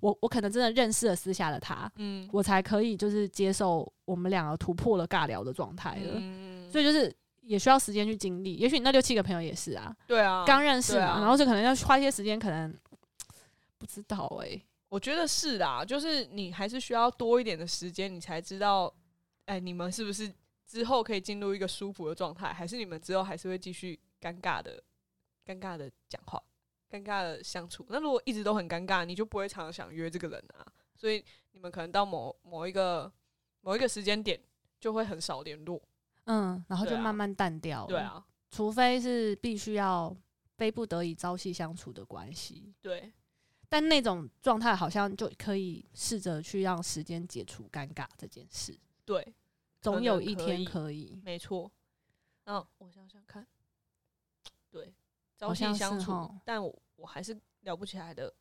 [0.00, 2.28] 我我可能真的认识了私下的他，嗯。
[2.32, 6.68] 我才可以就是接受我们两个突破了尬聊的状态了，嗯。
[6.68, 8.54] 所以就是也需要时间去经历。
[8.54, 12.74] 也许你那六七个朋友也是啊，对啊，刚认识嘛，啊然后就可能要花一些时间，可能
[13.78, 18.92] 不知道哎、我觉得是啦，就是你还是需要多一点的时间，你才知道，
[19.46, 20.32] 哎，你们是不是
[20.66, 24.82] 之后可以进入一个舒服的状态，还是你们之后还是会继续尴尬的、
[25.44, 26.42] 尴尬的讲话、
[26.90, 27.84] 尴尬的相处？
[27.88, 33.12] 那如果一直都很尴尬，你就不会常常想约这个人啊，所以你们可能到某某一个
[33.62, 34.40] 某一个时间点
[34.78, 35.82] 就会很少联络。
[36.24, 37.86] 嗯，然后就慢慢淡掉。
[37.86, 40.16] 对，啊，除非是必须要
[40.56, 42.74] 非不得已朝夕相处的关系。
[42.80, 43.12] 对，
[43.68, 49.34] 但那种状态好像就可以试着去让时间解除尴尬这件事，对，
[49.80, 51.20] 总有一天可以。
[51.24, 51.70] 没错。
[52.44, 53.46] 那我想想看，
[54.70, 54.92] 对，
[55.38, 58.32] 朝夕相处，但我我还是聊不起来的。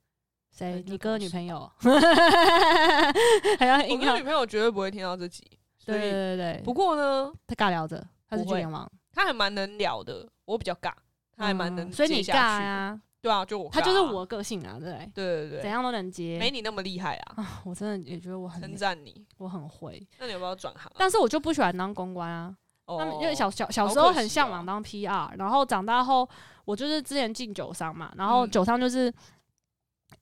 [0.50, 0.84] 谁？
[0.86, 1.72] 你哥女朋友？
[3.58, 4.24] 还要我硬要跟女？
[4.24, 5.46] 朋友绝对不会听到这集，
[5.84, 10.94] 所对对以对对，不过呢，他尬聊着，他是不会巨流氓，他还蛮能聊的，我比较尬，
[11.36, 12.24] 他还蛮能嗯所以你。
[12.24, 15.12] 尬呀，对啊，就我啊，他就是我的个性啊，对不对？
[15.14, 16.38] 对对对，怎样都能接。
[16.40, 19.26] 没你那么厉害啊，啊，我真的也觉得我很称赞你。
[19.38, 20.96] 我很会，那你有没有转行啊？
[20.98, 22.56] 但是我就不喜欢当公关啊。
[22.86, 26.28] 哦他们因为小小小好时候可惜哦很向往当 PR，然后长大后
[26.66, 29.12] 我就是之前进酒商嘛，然后嗯酒商就是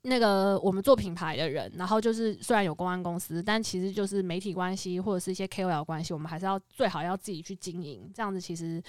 [0.03, 8.81] 那个我们做品牌的人，然后就是虽然有公关公司，但其实就是媒体关系或者是一些 KOL 关系，我们还是要最好要自己去经营，这样子其实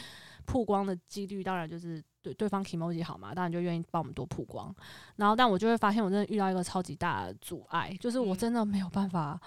[0.46, 4.72] 曝光的几率当然就是对对方 emoji 好嘛，当然就愿意帮我们多曝光。
[5.16, 8.38] 然后但我就会发现我真的遇到一个超级大的阻碍，就是我嗯。
[8.38, 9.40] 真的没有办法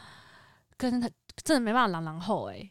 [0.75, 1.09] 跟他，
[1.43, 2.69] 真的没办法狼狼后诶、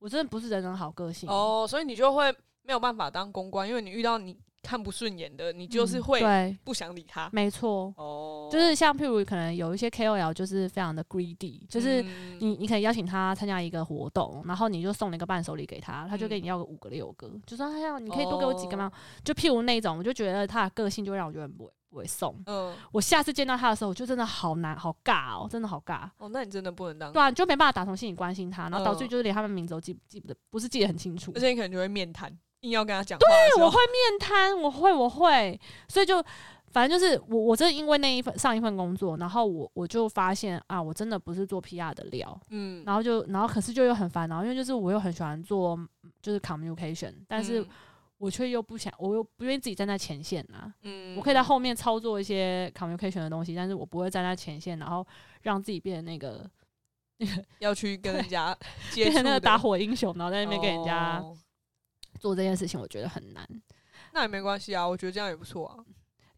[0.00, 1.28] 我真的不是人人好个性。
[1.30, 2.30] 哦，所以你就会
[2.62, 7.28] 没有办法当公关，因为你遇到你看不顺眼的，你就是嗯会对，不想理他。
[7.32, 18.92] 没错，哦，就是像譬如可能有一些 KOL 就是非常的 greedy，就是嗯你你可以邀请他参加一个活动，然后你就送了一个伴手礼给他，他就嗯跟你要个五个六个，就说哎呀，你可以多给我几个哦吗？
[19.24, 22.38] 就譬如那种，我就觉得他的个性就让我觉得很不会不会送。
[22.46, 26.08] 嗯，我下次见到他的时候，我就真的好难好尬哦，真的好尬。
[26.18, 31.40] 哦，那你真的不能当对，啊，你就没办法打从心里关心他，然后导致嗯就是连他们名字都记不记不得，不是记得很清楚而。
[31.40, 33.18] 且你可能就会面谈，硬要跟他讲。
[33.18, 36.22] 对，我会面瘫，我会，我会，所以就
[36.70, 45.78] 反正就是我，我真的因为那一份上一份工作，然后我我就发现啊，我真的不是做 PR 的料，嗯，然后就然后可是就又很烦恼，因为就是我又很喜欢做
[46.20, 47.68] 就是 communication，但是嗯。
[48.18, 50.74] 我却又不想，我又不愿意自己站在前线啊。
[50.82, 51.16] 嗯。
[51.16, 55.06] 我可以在后面操作一些 communication 的东西，但是我不会站在前线，然后
[55.42, 56.44] 让自己变成那个
[57.60, 58.52] 要去跟人家
[58.90, 61.32] 接变触那个打火英雄，然后在那边跟人家哦
[62.18, 63.46] 做这件事情，我觉得很难。
[64.12, 65.76] 那也没关系啊，我觉得这样也不错啊，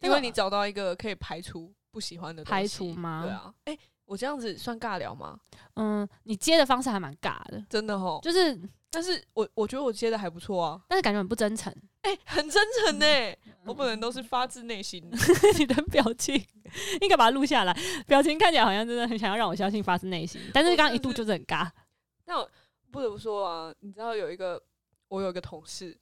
[0.00, 5.38] 因为你找到一个可以排除不喜欢的排除吗对啊，哎、我这样子算尬聊吗？
[5.76, 8.58] 嗯，你接的方式还蛮尬的，真的哦，就是
[8.90, 11.72] 但是我我觉得我接的还不错啊，但是感觉很不真诚。
[12.02, 15.18] 哎、很真诚呢、嗯 我本人都是发自内心的。
[15.58, 16.34] 你的表情
[17.02, 21.68] 应该把它录下来，表情看起来好像真的很想要让我相信发自内心，但是刚刚一度就是很尬。
[22.24, 22.50] 那我
[22.90, 24.60] 不得不说啊，你知道有一个
[25.10, 25.96] 我有一个同事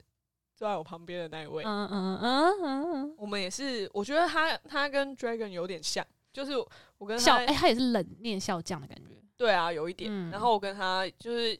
[0.55, 6.53] 坐在我旁边的那一位，嗯嗯嗯嗯嗯，我们也是，我觉得他他跟 Dragon 有点像，就是
[6.97, 9.15] 我跟他笑哎、他也是冷面笑匠的感觉。
[9.35, 10.11] 对啊，有一点。
[10.13, 11.59] 嗯然后我跟他就是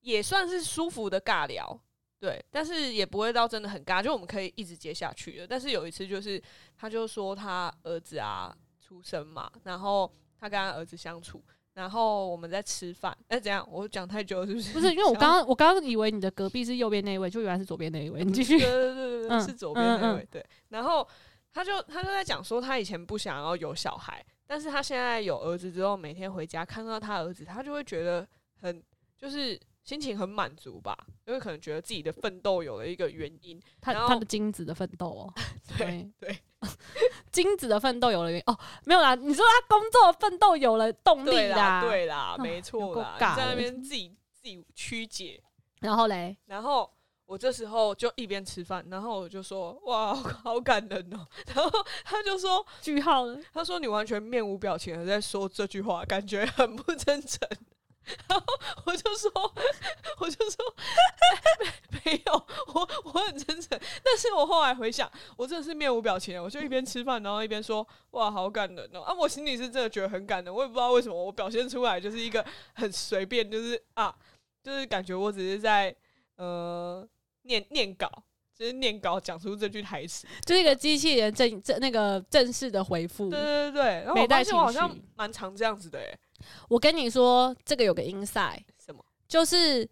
[0.00, 1.78] 也算是舒服的尬聊，
[2.18, 5.46] 对，但是也不会到真的很尬，就我们可以一直接下去的。
[5.46, 6.42] 但是有一次就是，
[6.76, 11.42] 他就说他儿子啊出生嘛，然后他跟他儿子相处，
[11.74, 13.66] 然后我们在吃饭，哎、怎样？
[13.70, 14.72] 我讲太久了是不是？
[14.72, 18.24] 不是因为我刚刚我刚刚以为你的隔壁是右边那一位，就原来是左边那一位。
[18.24, 18.68] 你继续对。
[18.68, 20.28] 对对对是左边那嗯嗯位。
[20.30, 21.06] 对，然后
[21.52, 28.26] 他就他就在讲说，他以前不想要有小孩，但是他现在有儿子之后，每天回家看到他儿子，他就会觉得
[28.60, 28.82] 很
[29.16, 33.60] 就是心情很满足吧，因为可能觉得自己的奋斗有了一个原因。
[33.80, 35.32] 他他的精子的奋斗哦，
[35.78, 36.36] 对对
[37.32, 45.42] 精子的奋斗有了哦，没有啦，你说他工作的奋斗有了动力对啦，啦，对啦，啊没错啦，你在那边自己自己曲解，
[45.80, 46.90] 然后嘞，然后。
[47.30, 51.70] 我这时候就一边吃饭，然后我就说：“哇，好感人哦！”然后
[52.04, 57.48] 他就说：“句号了，他说你完全面无表情的在说这句话，感觉很不真诚。
[58.28, 58.46] 然后
[58.86, 59.30] 我就说，
[60.18, 60.74] 我就说
[62.04, 63.78] 没没有，我我很真诚。
[64.02, 69.00] 但是我后来回想，我真的是面无表情的，我就一边吃饭，然后一边说哇，好感人哦。
[69.02, 74.14] 啊，我心里是真的觉得很感人，我也不知道为什么，我表现出来就是一个很随便，就是啊，
[74.62, 75.94] 就是感觉我只是在
[76.36, 77.06] 呃
[77.42, 78.10] 念念稿。
[78.52, 83.30] 就是念稿讲出这句台词，就是一个机器人正正那个正式的回复。
[83.30, 86.18] 对对对，然后我没带发现我好像蛮常这样子的诶、
[86.68, 89.04] 我跟你说，这个有个 inside，什么？
[89.26, 89.88] 就是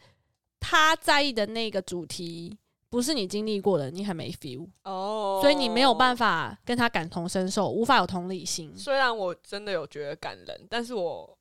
[0.61, 2.57] 他在意的那个主题
[2.91, 6.19] 不是你经历过的，你很没 feel，、哦所以你没有办法。
[6.19, 8.77] 法跟他感同身受，无法有同理心。
[8.77, 11.39] 虽然我真的有觉得感人，但是我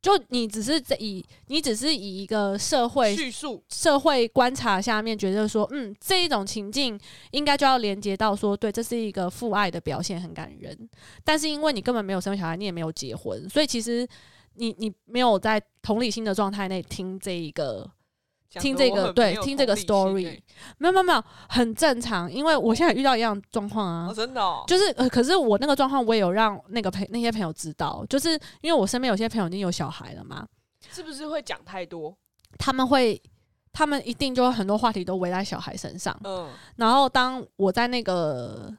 [0.00, 6.96] 就你只是在以你只是以一个社会叙述社会观察下面觉得说，嗯，这一种情境
[7.32, 10.88] 应该就要连接到说，对，这是一个父爱的表现，很感人。
[11.24, 14.06] 但是因为你根本没有生小孩，你也没有结婚，所以其实
[14.54, 17.90] 你你没有在同理心的状态内听这一个
[18.60, 20.38] 听这个对听这个 story，
[20.76, 30.46] 没有没有没有很正常，因为我现在遇到一样状况啊，真的，就是呃，可是我那个状况我也有让那个朋那些朋友知道，就是因为我身边有些朋友已经有小孩了嘛，
[30.90, 32.14] 是不是会讲太多？
[32.58, 33.20] 他们会，
[33.72, 38.70] 他们一定就会很多话题都围在小孩身上，嗯，然后当我在那个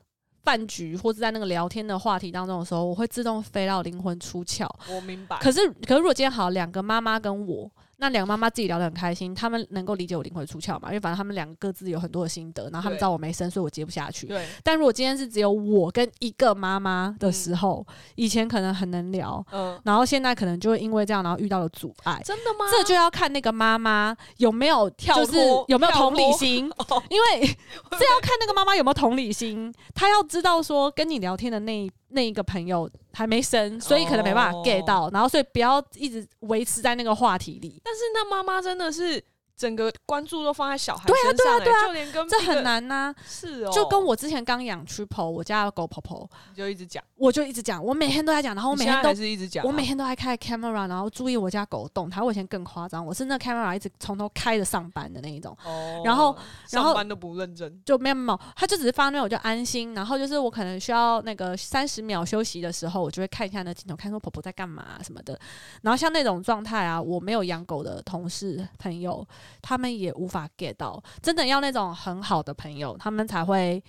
[0.43, 5.37] 饭局或者在那个聊天的话题当中的时候，我会自动飞到灵魂出窍，我明白。
[5.39, 7.71] 可是，可是如果今天好两个妈妈跟我。
[8.03, 10.89] 那两个妈妈自己聊得很开心，他们能够理解我灵魂出窍嘛？
[10.89, 14.27] 因为反正他们两个各自有很多的心得，然后他们知道我没生，所以我接不下去。
[14.27, 14.45] 对。
[14.61, 17.85] 但如果今天是只有我跟一个妈妈的时候，
[18.15, 22.21] 以前可能很能聊，嗯，然后现在可能就会因为这样，然后遇到了阻碍。
[22.25, 22.65] 真的吗？
[22.69, 25.37] 这就要看那个妈妈有没有跳就是
[25.69, 26.69] 有没有同理心，
[27.09, 27.47] 因为
[27.91, 32.89] 这要看那个妈妈有没有同理心，她要知道说跟你聊天的那那一个朋友。
[33.15, 37.79] 还没生，所以可能没办法 get 到，然后所以不要一直维持在那个话题里。
[37.83, 39.23] 但是那妈妈真的是。
[39.63, 43.15] 整个关注都放在小孩身上，对啊，对啊，对啊，就连跟这很难呐。
[43.25, 52.21] 是哦，就跟我之前刚养 Triple，我家的狗婆婆，就一直讲，我就一直讲，我每天都在讲，然后我每天都是一直讲，我每天都在开 camera，然后注意我家狗动态。
[52.21, 55.57] 我以前更夸张，我是那 camera 一直从头开着上班的那一种。
[55.63, 56.01] 哦。
[56.03, 56.35] 然后，
[56.71, 59.93] 然后上班都不认真，就没有没有，他就只是放那我就安心。
[59.93, 65.39] 然后就是我可能需要那个三十秒休息的时候，我就会看一下那镜头，看说婆婆在干嘛什么的。
[65.81, 69.25] 然后像那种状态啊，我没有养狗的同事朋友，
[69.61, 70.13] 他们也。
[70.13, 73.83] 无法 get 到，真的要那种很好的朋友，他们才会，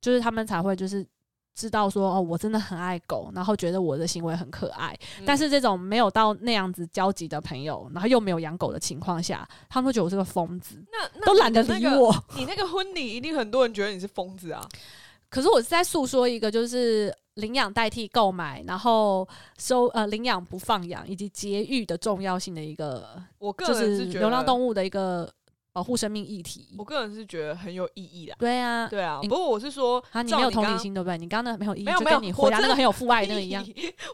[0.00, 1.06] 就是他们才会就是
[1.54, 4.98] 知道说哦，我真的很爱狗，然后觉得我的行为很可爱。
[5.26, 12.12] 但是这种没有到那样子交集的朋友，然后又没有养狗的情况下，他们都觉得我是个疯子，那都懒得理我。
[12.34, 14.66] 你那个婚礼一定很多人觉得你是疯子啊。
[15.28, 19.26] 可是我是在诉说一个，就是领养代替购买，然后
[19.58, 25.32] 收呃领养不放养以及节育的重要性的一个，我个人是流浪动物的一个。
[25.78, 28.34] 保护生命议题，我个人是觉得很有意义的。
[28.36, 29.20] 对啊，对啊。
[29.22, 31.16] 不过我是说，啊，你没有同理心对不对？
[31.16, 33.64] 你刚刚那没有意义，没有没有，你回答那个很有父爱那个 一样。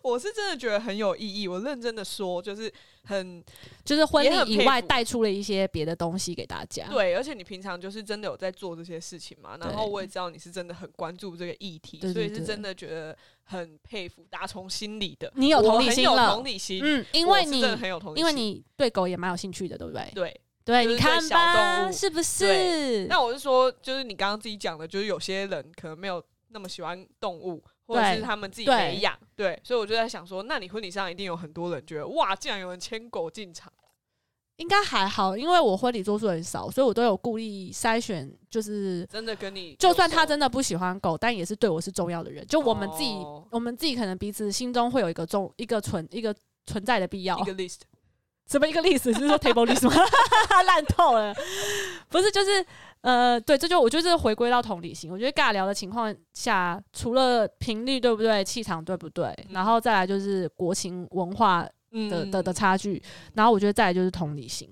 [0.02, 2.70] 我是真的觉得很有意义，我认真的说，就是
[3.04, 3.42] 很，
[3.82, 6.86] 就是婚礼以外带出了一些别的东西给大家。
[6.90, 9.56] 对，而且你平常就是真的有在做这些事情嘛？
[9.58, 15.32] 然后我也知道你是真的很关注这个议题，所以是真的觉得很佩服，打从心里的。
[15.34, 20.12] 你有同理心了，同理心，嗯，因为你很有同理，因为你对狗也蛮有兴趣的，对不对？
[20.14, 20.40] 对。
[20.64, 23.06] 对，你看吧，是不是？
[23.06, 33.70] 那我是说，就是你刚刚自己讲的，就是有些人可能没有那么喜欢动物，或者是他们自己没养，对，所以我就在想说，那你婚礼上一定有很多人觉得，哇，竟然有人牵狗进场，
[34.56, 43.12] 应该还好，因为我婚礼桌数很少，所以我都有故意筛选，就是真的跟你，就算他真的不喜欢狗，但也是对我是重要的人，就我们自己，
[43.50, 47.80] 我们自己可能彼此心中会有一个重一个存一个存在的必要，一个 list。
[48.50, 49.12] 什么一个历史？
[49.14, 49.94] 是说 table list 吗？
[50.66, 51.34] 烂透了，
[52.08, 52.64] 不是，就是
[53.00, 55.10] 呃，对，这就我觉得这回归到同理心。
[55.10, 61.66] 我觉得尬聊的情况下，除了频率对不对，气场对不对，然后再来就是国情文化
[62.10, 63.02] 的的的差距，
[63.34, 64.68] 然后我觉得再来就是同理心。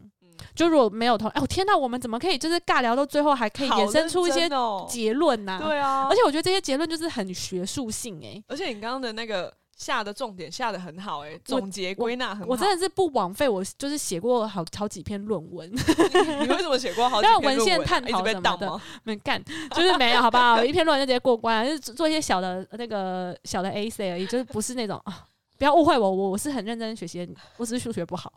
[0.55, 4.49] 就如果没有同，哎，我天呐，我们怎么可以就是尬聊到最后还可以衍生出一些
[4.89, 5.61] 结论呢？
[5.63, 9.53] 对啊，而且我觉得这些结论就是很学术性哎，而且你刚刚的那个。
[9.83, 12.47] 下的重点下的很好哎，总结归纳很好。
[12.49, 15.69] 我真的是不枉费，我就是写过好好几篇论文。
[15.75, 18.81] 你为什么写过好几篇文献探讨什么的？
[19.03, 19.43] 没干，
[19.75, 20.63] 就是没有，好不好？
[20.65, 25.27] 一篇论文就直接过关，就是做一些小的那个小的 A C 而已，就是不是那种啊，
[25.59, 28.33] 不要误会我，我我是很认真学习，我只是数学不好。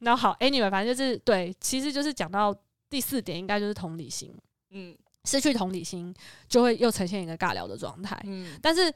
[0.00, 2.54] 那好，Anyway，反正就是对，其实就是讲到
[2.90, 4.30] 第四点，应该就是同理心。
[4.70, 4.94] 嗯，
[5.24, 6.14] 失去同理心
[6.46, 8.20] 就会又呈现一个尬聊的状态。
[8.24, 8.92] 嗯，但是。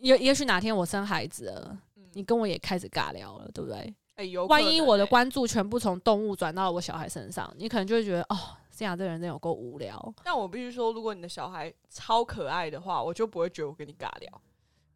[0.00, 1.78] 也也许哪天我生孩子了，
[2.12, 3.94] 你跟我也开始尬聊了，对不对？
[4.16, 4.46] 哎，有。
[4.46, 8.36] 万一我的关注全部从动物转到了我小孩身上，你可能就会觉得，哦，
[8.74, 10.14] 这样这个人真有够无聊。
[10.24, 14.42] 但我必须说，如果你的小孩超可爱的话，我就不会觉得我跟你尬聊。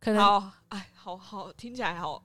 [0.01, 2.23] 可能，哎，好好听起来好。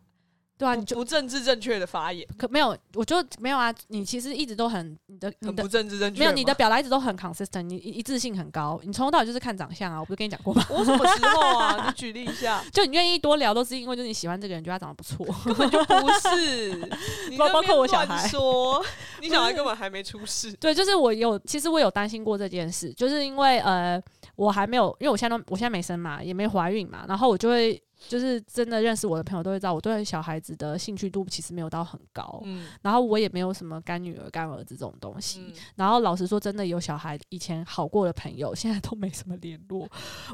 [0.59, 3.73] 对啊，你就不政治正确的发言，可没有，我就没有啊。
[3.87, 8.77] 你其实一直都很你的你的不政治正确，没有你的表达一直都很 consistent，你一致性很高。
[8.83, 10.61] 你从头到尾就是看长相啊，我不是跟你讲过吗？
[10.69, 11.81] 我什么时候啊？
[11.87, 12.61] 你举例一下。
[12.73, 16.75] 就你愿意多聊，都是因为就是你喜欢这个人，觉得他长得不错，根本就不是。
[17.39, 18.83] 包包括我小孩说，
[19.21, 20.51] 你小孩根本还没出世。
[20.51, 23.97] 对，就是我有，其实我有担心过这件事，就是因为呃，
[24.35, 27.81] 我还没有，因为我现在都我现在没生嘛，也没怀孕嘛，然后我就会。
[28.07, 35.53] 就是真的认识我的朋友都会知道，我对小孩子的兴趣度其实没有到很高，嗯，然后我也没有什么干女儿、干儿子这种东西。
[35.75, 39.87] 然后老实说，真的有小孩以前好过的朋友，现在都没什么联络。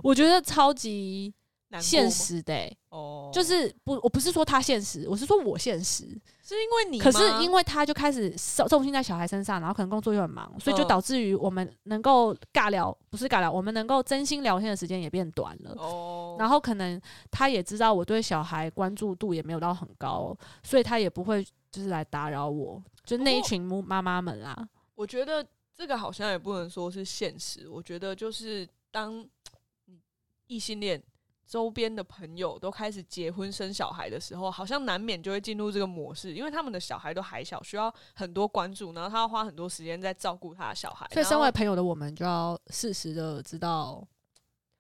[0.04, 1.34] 我觉得超级
[1.82, 6.08] 现实的、欸，哦，就是不，我不是说他现实，我是说我现实。
[6.48, 15.72] 是因为你，可是因为他就开始重重心在小孩身上，然后可能工作又很忙，所以就嗯导致于我们能够尬聊，不是尬聊，我们能够真心聊天的时间也变短了。
[15.80, 17.02] 哦，然后可能
[17.32, 24.70] 他也知道我对小孩关注度也没有到很高，所以他也不会就是来打扰我，就那一群母妈妈们啊。
[24.94, 25.44] 我觉得
[25.76, 29.28] 这个好像也不能说是现实，我觉得就是当
[29.86, 30.00] 你
[30.46, 31.02] 异性恋
[31.48, 41.08] 周边的朋友都开始结婚生小孩的时候，好像难免就会进入这个模式，因为他们的小孩都还小，需要很多关注，然后他要花很多时间在照顾他的小孩。
[41.14, 44.06] 所以身为朋友的我们就要适时的知道，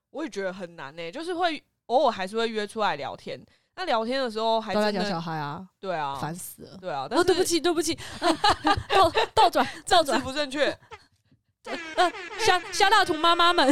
[0.09, 3.39] 我也觉得很难呢、欸就是会偶尔还是会约出来聊天。
[3.77, 6.77] 那聊天的时候还都在讲小孩啊，对啊，烦死了。
[6.77, 8.31] 对啊，但哦，是对不起，对不起，啊
[8.89, 10.67] 倒倒转，倒转，不正确。
[11.65, 13.69] 呃，肖肖大图妈妈们，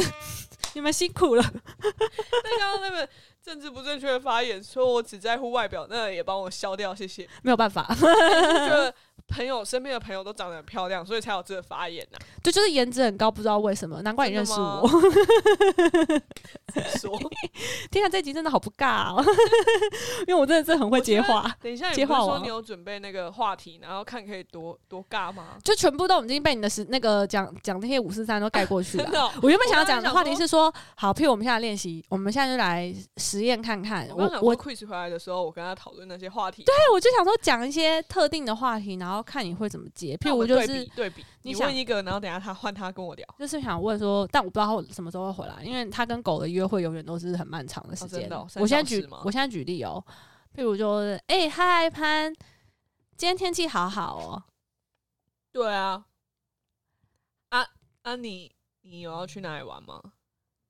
[0.74, 1.42] 你们辛苦了。
[1.82, 3.08] 那刚刚那个
[3.42, 7.28] 政治不正确的发言，说我只在乎外表，那也帮我消掉，谢谢。
[7.42, 8.92] 没有办法， 就
[9.28, 14.88] 朋友身边的朋友都长得很漂亮，所以才有这个发言呐、对，就是颜值很高，不知道为什么，难怪你认识我。
[16.98, 17.18] 说
[17.90, 19.24] 天啊，这集真的好不尬哦，
[20.26, 25.56] 因为我真的是很会接话，等一下，你接话说你有准备那个话题，然后看可以多多尬吗？
[25.62, 29.12] 就全部都已经被你的时那个讲讲那些五四三都盖过去了 真。
[29.12, 34.08] 的哦、我原本想要讲的话题是说，好，譬如我们现在练习，我们现在就来实验看看。
[34.10, 36.64] 我我 quiz 回来的时候，我跟他讨论那些话题。
[36.64, 40.16] 对，我就想说讲一些特定的话题，然后看你会怎么接。
[40.16, 43.26] 譬如我就是比对比，你问一个，然后等下他换他跟我聊。
[43.38, 48.32] 就是想问说，但我不知道他什么时候会回来，因为他跟狗的约会永远都是很漫长的时间。
[48.32, 50.02] 哦哦我现在举我现在举例哦，
[50.56, 52.32] 譬如就是，哎、嗨潘，
[53.16, 54.42] 今天天气好好哦。
[55.52, 56.06] 对啊，
[57.50, 57.66] 啊
[58.02, 58.50] 啊你
[58.80, 60.00] 你有要去哪里玩吗？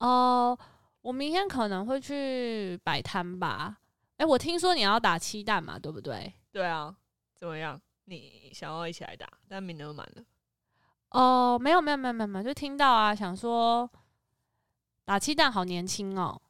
[0.00, 0.58] 哦，
[1.02, 3.78] 我明天可能会去摆摊吧。
[4.16, 6.32] 哎、我听说你要打七蛋嘛，对不对？
[6.52, 6.94] 对啊，
[7.34, 7.80] 怎么样？
[8.04, 10.24] 你想要一起来打，但名额满了。
[11.10, 13.90] 哦，没有没有没有没有就听到啊，想说
[15.04, 16.40] 打气弹好年轻哦，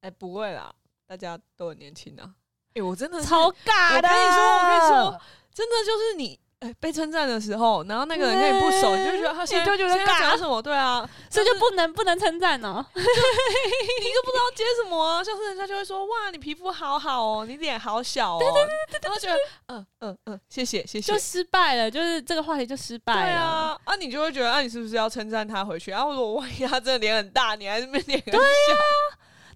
[0.00, 0.74] 哎、不会啦，
[1.06, 2.34] 大家都很年轻啊。
[2.74, 4.08] 哎、我真的超尬的。
[4.08, 5.20] 我跟你说我跟你说，
[5.52, 6.40] 真的就是你。
[6.60, 10.60] 哎、被称赞的时候，然后那个人跟你不熟，你就觉得他现在你就觉得尬讲什么？
[10.60, 12.84] 对啊， 所以就不能不能称赞呢。
[12.94, 15.24] 你就不知道接什么啊。
[15.24, 19.36] 像是人家就会说：“哇，你皮肤好好哦，你脸好小哦。”对对对然后觉得
[19.68, 21.18] 嗯嗯嗯，谢谢谢谢就。
[21.18, 23.40] 失败了，就是这个话题就失败了。
[23.40, 25.90] 啊，啊，你就会觉得，啊，你是不是要称赞他回去？
[25.90, 28.40] 然、后如果万一他真的脸很大，你还是没脸很小，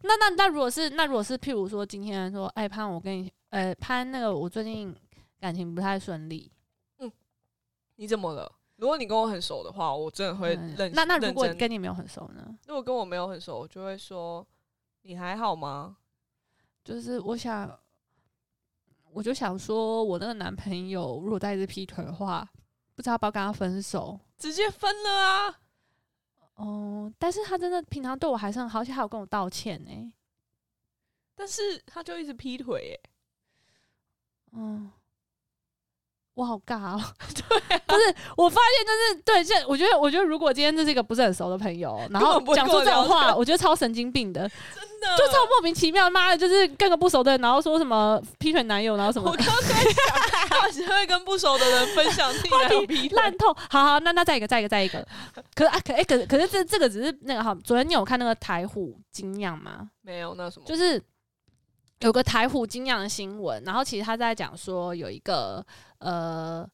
[0.02, 4.94] 那那那如果是那如果是譬如说今天说，哎潘，我跟你呃潘那个我最近
[5.40, 6.50] 感情不太顺利，
[7.97, 8.51] 你怎么了？
[8.76, 10.92] 如果你跟我很熟的话，我真的会嗯认。
[10.92, 12.59] 那那如果跟你没有很熟呢？
[12.66, 14.47] 如果跟我没有很熟，我就会说
[15.03, 15.97] 你还好吗？
[16.84, 17.78] 就是我想，
[19.12, 22.47] 我就想说，我那个男朋友如果再一直劈腿的话，
[22.95, 24.18] 不知道要不要跟他分手。
[24.36, 25.61] 直接分了啊！
[26.57, 30.12] 哦、但是他真的平常对我还是很好，而且还有跟我道歉呢、
[31.34, 33.01] 但是他就一直劈腿耶、
[34.53, 34.90] 嗯，
[36.35, 37.01] 我好尬哦。
[37.49, 44.41] 对、 不是，我发现就是对，这我觉得，我觉得如果今天这是一个不是很熟的朋友，然后讲出这种话，我觉得超神经病的，
[44.74, 49.95] 真的，就超莫名其妙，妈的，就是跟个不熟的人，然后说什么劈腿男友，然后什么我刚刚在想，
[50.49, 53.16] 他只会跟不熟的人分享自己男友劈腿。
[53.16, 53.55] 烂透。
[53.70, 55.07] 好好，那那再一个，再一个，再一个。
[55.55, 59.89] 可是啊，可哎、可是可是这这个只是那个哈，昨天你有看那个台虎精酿吗？
[60.03, 61.01] 没有那什么，就是
[62.01, 65.64] 有个台虎精酿的新闻，然后其实他在讲说有一个
[66.05, 66.64] 呃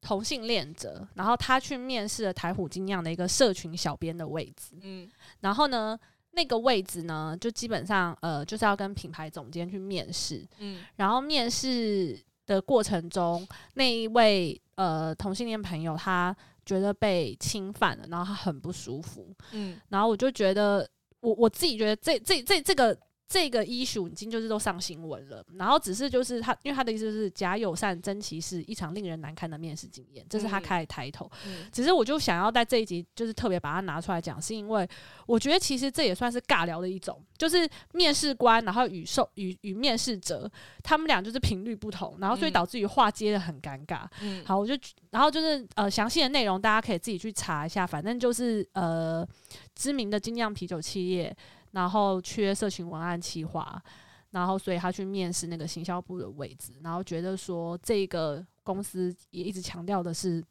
[0.00, 5.08] 同性恋者，然后他去面试了台虎精酿的一个社群小编的位置，嗯。
[5.40, 5.96] 然后呢。
[6.34, 10.82] 那个位置呢，就基本上呃，就是要跟品牌总监去面试，嗯。
[10.96, 19.78] 然后面试的过程中，那一位呃同性恋朋友他觉得被侵犯了，然后他很不舒服，嗯。
[19.90, 20.88] 然后我就觉得
[21.20, 22.98] 我我自己觉得这这这这个
[23.32, 31.30] 这个 issue 已经就是都上新闻了，然后只是就是他，因为他的意思就是假友善真歧视一场令人难堪的面试经验，这是他嗯开的抬头。
[31.46, 34.86] 嗯只是我就想要在这一集就是特别把它拿出来讲，是因为
[35.26, 40.50] 我觉得其实这也算是尬聊的一种，就是面试官然后与受与与面试者
[40.82, 44.06] 他们俩就是频率不同，然后所以嗯导致于话接的很尴尬。
[44.20, 44.74] 嗯，好，我就
[45.10, 49.26] 然后就是呃详细的内容大家可以自己去查一下，反正就是呃
[49.74, 51.34] 知名的精酿啤酒企业，
[51.72, 53.82] 然后缺社群文案企划，
[54.30, 60.42] 然后所以他去面试那个行销部的位置，然后觉得说这个公司也一直强调的是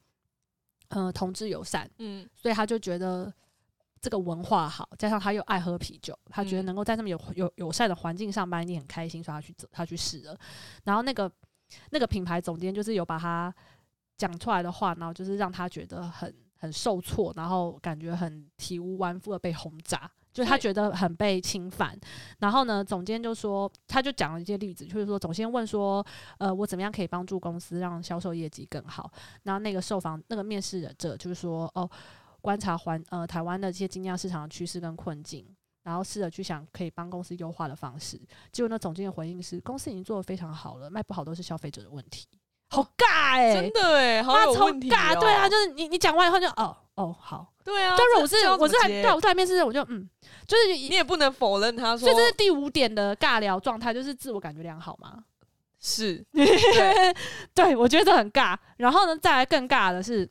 [0.90, 3.34] 呃同志友善，嗯所以他就觉得
[4.02, 10.38] 这个文化好，加上他又爱喝啤酒，他觉得嗯能够在这么有有友善的环境上班，一定很开心，所以他去走，他去试了。
[10.84, 11.32] 然后那个
[11.92, 13.54] 那个品牌总监就是有把他
[14.18, 20.10] 讲出来的话，然后就是让他觉得很很受挫，然后感觉很体无完肤的被轰炸。
[20.34, 21.98] 就他觉得很被侵犯，
[22.40, 26.06] 然后呢，总监就说，他就讲了一些例子，就是说，总监问说，
[26.38, 29.12] 呃，我怎么样可以帮助公司让销售业绩更好？
[29.44, 31.90] 然后那个受访那个面试者就是说，哦，
[32.40, 35.46] 观察环呃台湾的这些精酿市场的趋势跟困境，
[35.84, 38.18] 然后试着去想可以帮公司优化的方式。
[38.52, 42.26] 结果呢，总监的回应是，公司已经做得非常好了，卖不好都是消费者的问题。
[42.72, 45.20] 好尬哎、真的哎，好妈超有问题尬，哦。
[45.20, 50.10] 对啊，就是你你讲完以后就哦哦好，对啊，就是我是我是在对我在面试，我就嗯，
[50.48, 55.24] 就是你也不能否认他说所以这是第五点的尬聊状态，就是自我感觉良好嘛。
[55.82, 56.26] 是。
[57.54, 58.58] 对，我觉得这很尬。
[58.78, 60.30] 然后呢，再来更尬的是，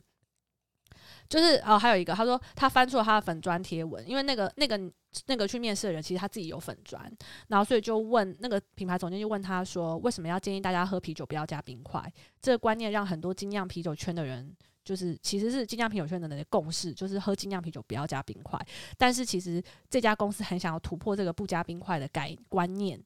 [1.28, 4.80] 就是哦，还有一个，他说他翻出了他的粉砖贴文，因为那个那个
[5.26, 7.10] 那个去面试的人其实他自己有粉砖，
[7.48, 12.00] 然后所以就问那个品牌总监就问他说，为什么要建议大家喝啤酒不要加冰块？
[12.40, 14.56] 这个观念让很多精酿啤酒圈的人。
[14.82, 18.58] 就是其实是精酿啤酒圈的人的共识，就是喝精酿啤酒不要加冰块。
[18.96, 23.00] 但是其实这家公司很想要突破这个不加冰块的概观念。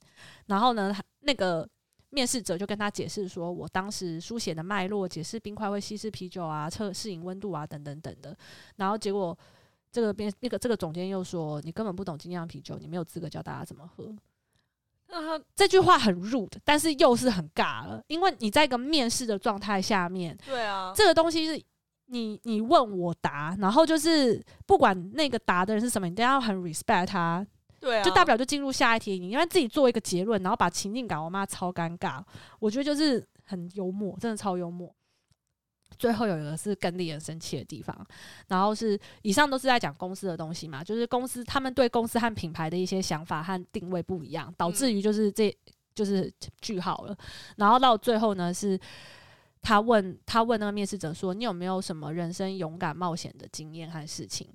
[0.47, 1.69] 然后呢，那个
[2.11, 8.35] 面试者就跟他解释说，我当时书写的脉络，解释冰块会稀释啤酒啊，测适应温度啊，等等等的。
[8.77, 9.37] 然后结果
[9.95, 14.13] 这个边那个这个总监又说，你根本不懂精酿啤酒，你没有资格教大家怎么喝。
[15.07, 21.63] 那他这句话很 rude，但是又是很尬了，因为你在一个面试的状态下面，对啊，这个东西是
[22.07, 27.47] 你你问我答，然后就是不管那个答的人是什么，你都要很 respect 他，
[27.79, 32.21] 对啊，就大不了就进入下一题，你因为自己做一个结论，然后把情境搞我妈超尴尬，
[32.59, 34.93] 我觉得就是很幽默，真的超幽默。
[35.99, 38.07] 最后有一个是更令人生气的地方，
[38.49, 45.57] 然后是以上都是在讲公司的东西嘛，就是公司他们对公司和品牌的一些想法和定位不一样，导致于就是这
[45.95, 47.17] 就是句号了。
[47.57, 48.79] 然后到最后呢是。
[49.67, 54.47] 他问他问那个面试者说：“你有没有什么人生勇敢冒险的经验和事情？”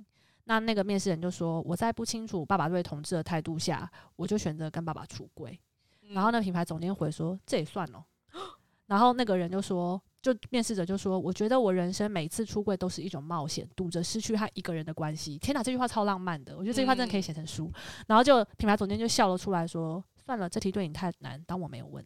[0.45, 5.59] 那那个面试人就说：“我在不清楚爸爸对同志的态度下，我就选择跟爸爸出柜。”
[6.05, 8.05] 嗯然后那，品牌总监回说：“这也算哦。”
[8.85, 15.37] 然后那个人就说：“就面试者就说，我觉得我人生每次出柜都是一种冒险，赌着失去他一个人的关系。
[15.37, 17.71] 天哪，这句话超浪漫的，我觉得这句话真的可以写成书。
[18.07, 22.05] 然后就品牌总监就笑了出来说：“算了，这题对你太难，当我没有问。”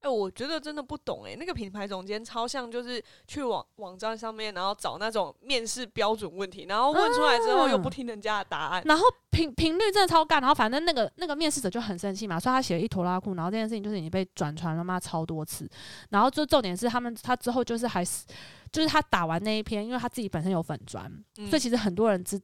[0.00, 8.82] 哎、我觉得真的不懂哎、那个品牌总监超像就是去网网站上面，然后找那种面试标准问题，然后问出来之后又不听人家的答案。
[8.86, 15.68] 然后频频率真的超干，然后反正那个那个面试者就很生气嘛，所以他写了一坨拉裤，然后这件事情就是已经被转传了嘛超多次，
[16.08, 18.24] 然后就重点是他们他之后就是还是
[18.72, 21.04] 就是他打完那一篇，因为他自己本身有粉砖，
[21.36, 22.42] 嗯所以其实很多人知很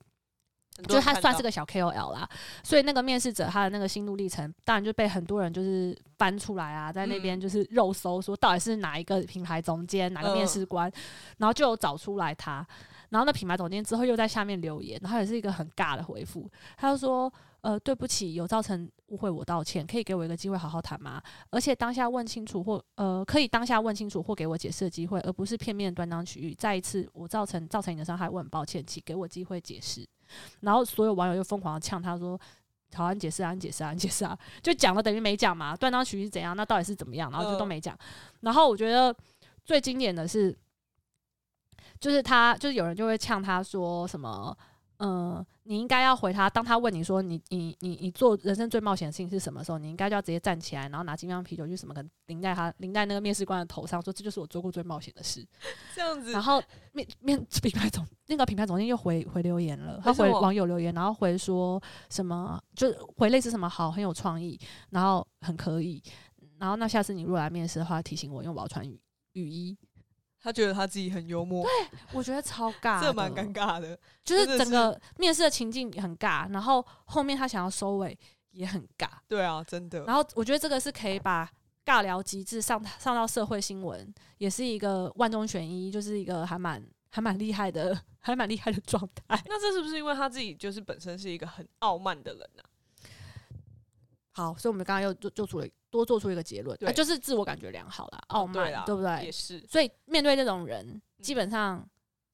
[0.85, 2.29] 就是他算是个小 KOL 啦，
[2.63, 10.91] 所以那个面试者他的那个心路历程，当然就被很多人就是翻出来啊，在那边嗯就是肉搜说到底是哪一个品牌总监、哪个面嗯试官，
[11.39, 12.67] 然后就有找出来他，
[13.09, 17.33] 然后那品牌总监之后又在下面留言，然后也是一个很尬的回复，他就说。
[17.63, 19.85] 呃，对不起，有造成误会，我道歉。
[19.85, 21.21] 可以给我一个机会好好谈吗？
[21.51, 26.55] 而且当下问清楚或呃，可以当下问清楚或给我解释的机会，而不是片面断章取义。
[26.55, 30.07] 再一次，我造成造成你的伤害，我很抱歉，请给我机会解释。
[30.61, 32.39] 然后所有网友就疯狂的呛他说
[32.95, 36.57] ：“好啊，你解释啊，你解释啊，你解释啊！” 就讲了等于没讲嘛，断章取义是怎样？
[36.57, 37.31] 那到底是怎么样？
[37.31, 37.97] 然后就都嗯没讲。
[38.41, 39.15] 然后我觉得
[39.65, 40.57] 最经典的是，
[42.01, 44.57] 就是他，就是有人就会呛他说什么。
[44.99, 46.49] 嗯，你应该要回他。
[46.49, 55.47] 当他问你说你你你你做人生最冒险的事情是什么时候，你应该就要直接站起来，然后拿精酿啤酒去什么，可能淋在他淋在那个面试官的头上，说这就是我做过最冒险的事。
[55.95, 64.59] 这样子然，后面面品牌总那个品牌总监又回回留言了，他回网友留言，然后回说什么就回类似什么好很有创意，
[64.91, 66.03] 然后很可以，
[66.59, 68.99] 然后那下次你如果来面试的话，提醒我，因为我要穿雨
[69.35, 69.77] 雨衣。
[70.47, 73.99] 他觉得他自己很幽默，对我觉得超尬， 这蛮尴，尬的。
[74.23, 78.17] 就是整个面试的情境很尬，然后后面他想要收尾
[78.53, 80.05] 也很尬，对啊，真的。
[80.05, 81.51] 然后我觉得这个是可以把
[81.85, 86.81] 尬聊极致上上到社会新闻，也是一个万中选一，就是一个还蛮
[87.11, 89.43] 还蛮厉害的，还蛮厉害的状态。
[89.47, 92.63] 那这是不是因为他自己就是本身是一个很傲慢的人呢、
[94.31, 95.67] 好，所以我们刚刚又做做出了
[95.97, 99.33] 多做出一个结论，对啊就是自我感觉良好啦，傲慢，对啦，对不对也？
[99.33, 101.89] 是所以面对这种人，基本上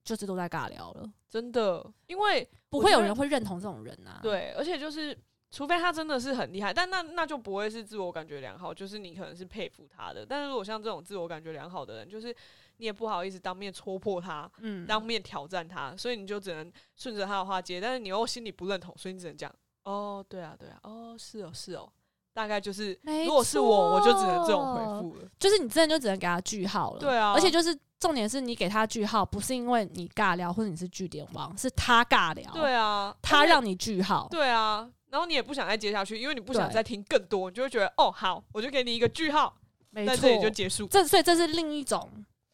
[0.05, 5.17] 就是都在尬聊了，真的，因为不会有人会认同这种人啊。，对，而且就是
[5.51, 10.27] 除非他真的是很厉害，但那那就不会是自我感觉良好，就是你可能是佩服他的。
[10.27, 12.35] 但是如果像这种自我感觉良好的人，就是
[12.79, 19.55] 你也不好意思当面戳破他，嗯，当面挑战他，所以你就只能顺着他的话接，但是你又心里不认同，所以你只能讲
[19.85, 21.93] 哦，对啊，对啊，哦，是哦，是哦，
[22.35, 25.29] 大概就是如果是我，我就只能这种回复了。
[25.39, 26.99] 就是你真的就只能给他句号了。
[26.99, 34.27] 对啊，而且就是重点是你给他句号，不是因为你尬聊或者你是据点王，是他尬聊，对啊，他让你句号。
[34.31, 39.55] 对啊，然后你也不想再接下去，因为你不想再听更多，你就会觉得哦，好，我就给你一个句号，
[39.91, 40.87] 没错在这里就结束。
[40.87, 42.09] 这所以这是另一种，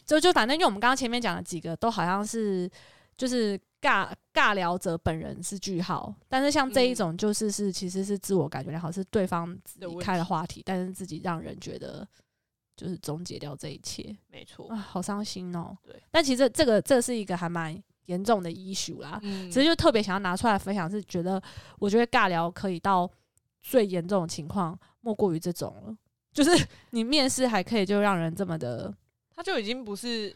[0.04, 2.68] 就就反正因为我们刚刚前面讲的几个都好像是
[3.16, 12.06] 就是尬尬聊者本人是句号，但是像这一种就是是其实是自我感觉良好，是对方自己的问题开了话题，但是自己让人觉得
[12.76, 15.76] 就是终结掉这一切没错啊，，好伤心哦。
[15.82, 21.40] 对，但其实这这个这是一个还蛮严重的 issue 啦，嗯只是就特别想要拿出来分享，是觉得
[21.78, 23.08] 我觉得尬聊可以到
[23.62, 25.96] 最严重的情况，莫过于这种了。
[26.32, 26.50] 就是
[26.90, 28.94] 你面试还可以就让人这么的
[29.34, 30.34] 他就已经不是，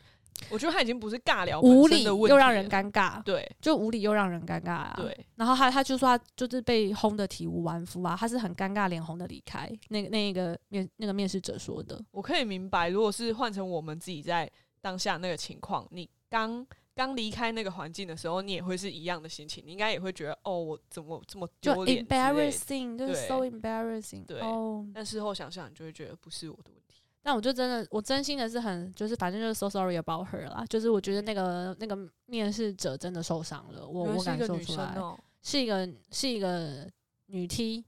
[0.51, 4.95] 我觉得他已经不是尬聊无理，的问又让人尴尬，对就无理又让人尴尬啊。。
[4.97, 9.71] 对，然后他他就说他就是被轰得体无完肤啊，他是很尴尬脸红的离开。
[9.89, 24.27] 那个那一个面那个面试者说的，我可以明白，如果是换成我们自己在当下那个情况，你刚刚离开那个环境的时候，你也会是一样的心情，你应该也会觉得哦，我怎么这么就 embarrassing，就是 so embarrassing。
[24.27, 26.92] 对哦，但事后想想，你就会觉得不是我的问题。
[27.23, 30.65] 但我就真的，我真心的是很，就是反正就是 so sorry about her 啦。
[30.69, 31.97] 就是我觉得那个那个
[32.27, 34.95] 面试者真的受伤了，我我感受出来，
[35.41, 36.91] 是一个是一个
[37.27, 37.85] 女 T，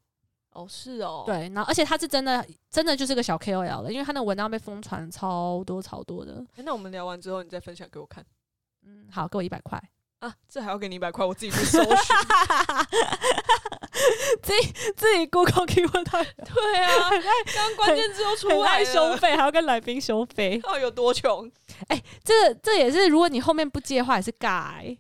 [0.53, 6.45] 哦是哦，，对，然后而且她是真的真的就是个小 KOL 了，因为她那文章被疯传超多超多的。
[6.57, 8.25] 那我们聊完之后，你再分享给我看
[8.83, 9.83] 嗯，好，给我一百块，
[10.21, 11.95] 啊，这还要给你一百块，我自己去搜寻。
[14.97, 17.21] 自己 Google keyword 太对啊，刚
[17.55, 20.59] 刚关键字都出很来爱收，费，还要跟来宾收费。
[20.59, 21.51] 到底有多穷？
[21.89, 24.99] 哎这这也是，如果你后面不接的话，也是尬、欸，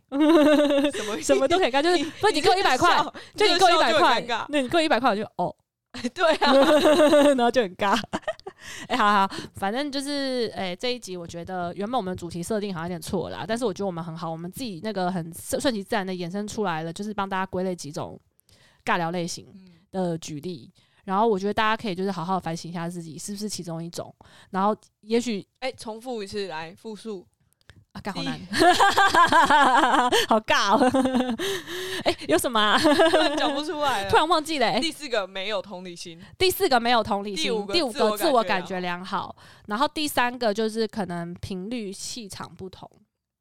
[0.92, 3.04] 什么什么都可以干，就是不你给我一百块，，
[3.34, 5.54] 就你给我一百块那你给我一百块，我就哦，
[6.14, 6.52] 对啊，
[7.34, 7.98] 然后就很尬。
[8.88, 18.18] 哎、好好，反正就是哎、这一集我觉得原本我们主题设定好像有点错啦，但是我觉得我们很好，我们自己那个很顺顺其自然的衍生出来了，就是帮大家归类几种
[18.84, 20.72] 尬聊类型嗯的举例。
[21.04, 24.12] 然后我觉得大家可以就是好好反省一下自己是不是其中一种，
[24.50, 27.26] 然后也许哎，重复一次来复述，
[27.94, 28.40] 啊，尬好第一难，
[30.28, 31.36] 好尬哦。
[32.04, 32.76] 哎、有什么、啊？
[33.38, 34.10] 讲不出来了。
[34.10, 34.80] 突然忘记了、欸。
[34.80, 39.34] 第四个没有同理心，第四个没有同理心，第五个自我感觉良好，
[39.66, 42.90] 然后第三个就是可能频率气场不同，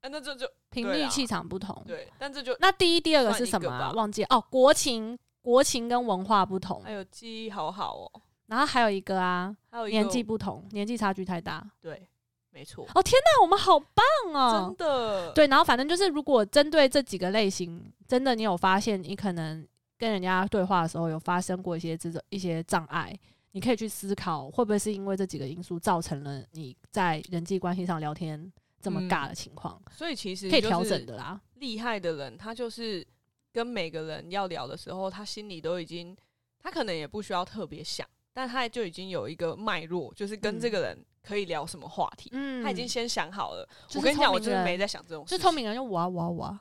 [0.02, 1.84] 啊，那这就频率气场不同。
[1.88, 3.92] 对，但这就那第一、第二个是什么、啊？
[3.96, 11.66] 忘记哦，国情、国情跟文化不同哎呦记忆好好哦，然后还有一个啊，还有年纪不同，年纪差距太大。
[11.82, 12.08] 对，
[12.54, 14.88] 没错，哦天哪，我们好棒哦真！
[14.88, 23.12] 的，对，然后反正就是，如果针对这几个类型，真的你有发现，你可能跟人家对话的时候有发生过一些这种一些障碍，
[23.54, 31.42] 你可以去思考，会不会是因为这几个因素造成了你在人际关系上聊天这么尬的情况，所以其实可以调整的啦。
[31.56, 33.06] 厉害的人，他就是
[33.52, 36.16] 跟每个人要聊的时候，他心里都已经，
[36.60, 43.66] 他可能也不需要特别想，但他就已经有一个脉络，就是跟嗯这个人可以聊什么话题，嗯他已经先想好了。
[43.88, 45.38] 就是我跟你讲，我聪明人就是没在想这种事情。
[45.38, 46.60] 就聪明人就哇哇哇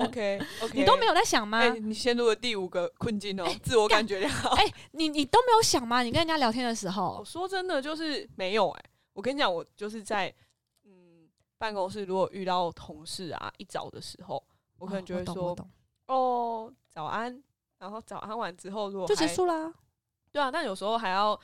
[0.00, 1.58] ，OK OK，你都没有在想吗？
[1.58, 4.50] 哎、你陷入了第五个困境哦，自我感觉良好。
[4.56, 6.02] 哎、你你都没有想吗？
[6.02, 10.34] 你跟人家聊天的时我候，说真的，就是没有哎、我跟你讲，我就是在
[10.84, 11.28] 嗯
[11.58, 14.42] 办公室，如果遇到同事啊，一早的时候，
[14.78, 15.54] 我可能就会说、
[16.06, 17.42] 哦早安，
[17.78, 19.72] 然后早安完之后，如果就结束啦。
[20.32, 21.38] 对啊，但有时候还要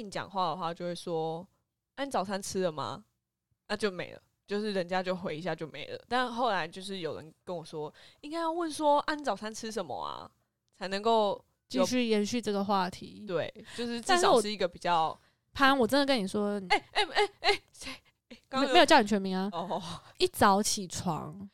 [0.00, 1.46] 硬讲话的话，就会说
[1.96, 3.04] ：“哎、你早餐吃了吗？”
[3.68, 6.02] 那就没了，就是人家就回一下就没了。
[6.08, 7.92] 但后来就是有人跟我说，
[8.22, 10.28] 应该要问说：“啊，你早餐吃什么啊？”
[10.76, 13.24] 才能够继续延续这个话题。
[13.28, 15.16] 对，就是至少是一个比较
[15.52, 17.62] 潘，我真的跟你说，哎哎哎哎，
[18.48, 19.80] 刚没有叫你全名啊，哦，
[20.16, 21.48] 一早起床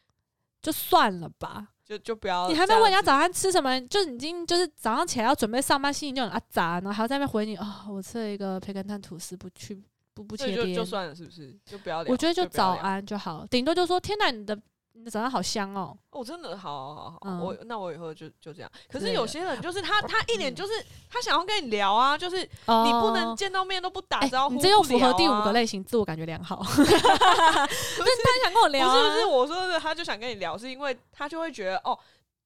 [0.62, 1.72] 就算了吧。
[1.86, 9.80] 就就不要你还没问人家早餐吃什么，就已经就是早上起来要准备上班，心情就很阿杂，然后还要在那边回你啊、我吃了一个培根蛋吐司，不去
[10.12, 10.84] 不不子，切边就就。
[10.84, 11.56] 算了，是不是？
[11.64, 12.00] 就不要。
[12.08, 12.72] 我觉得就早。
[12.72, 14.58] 安就好，顶多就说天哪，你的
[14.96, 15.94] 你的早上好香哦。
[16.10, 18.70] 我、真的好好好我那我以后就就这样。
[18.88, 20.72] 可是有些人就是他，他一脸就是
[21.10, 25.60] 他想要跟你聊啊，就是哦你不能见到面都不打哎招呼、你这又符合第五个类。
[25.60, 26.56] 类型，自我感觉良好。
[26.64, 31.98] 不是他想跟我聊、啊，不是不是，我说的，他就想跟你聊，是因为他就会觉得哦，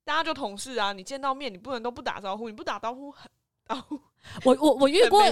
[0.05, 3.31] 大家就同事啊，你见到面你不能都不打招呼，你不打招呼很
[4.45, 5.23] 我我我遇过。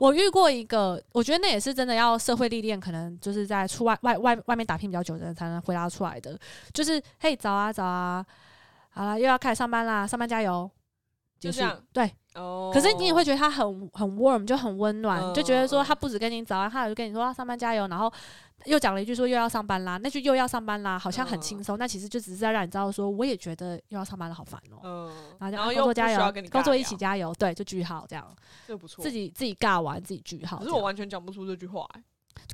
[0.00, 6.38] 我遇过一个，我觉得那也是真的要社会历练，可能就是在出外外外外面打拼比较久的人才能回答出来的。
[6.72, 8.24] 就是嘿，早啊早啊，
[8.90, 10.70] 好了，又要开始上班啦，上班加油。
[11.38, 18.12] 结束就这样对，哦可是你也会觉得他很很 warm，就很温暖，嗯就觉得说他不止跟你早安，他有跟你说要上班加油，然后
[18.64, 28.36] 又讲了一句说又要上班啦，那句又要上班啦，好像很嗯轻松，那其实就只是在让你知道说，我也觉得又要上班了，好烦哦、嗯，然后就工作加油工作一起加油，对，就句号这样，
[28.66, 29.02] 这不错。
[29.02, 30.58] 自己自己尬完自己句号。
[30.58, 32.02] 可是我完全讲不出这句话、欸，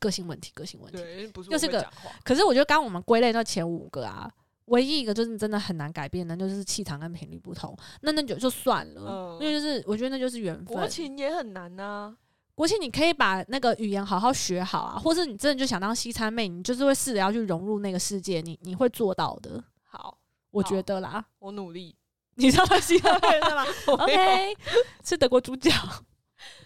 [0.01, 0.99] 个性问题，个性问题。
[0.99, 1.87] 对，不是又是个。
[2.23, 4.31] 可是我觉得刚刚我们归类那前五个啊，
[4.67, 7.77] 唯一一个就是真的很难改变的，就是气场跟频率不同。
[8.03, 9.03] 那那就就算了，
[9.39, 10.87] 嗯因为就是我觉得那就是缘分国。
[10.89, 12.17] 情也很难呐、
[12.55, 20.17] 国庆你可以把那个语言好好学好啊，或是你真的就想当西餐妹，你就是会试着要去融入那个世界，你你会做到的，好，
[20.51, 21.25] 我觉得啦。
[21.41, 21.97] 我努力。
[22.37, 24.57] 你知道西餐妹对吗 我没有？OK，
[25.05, 25.71] 吃德国猪脚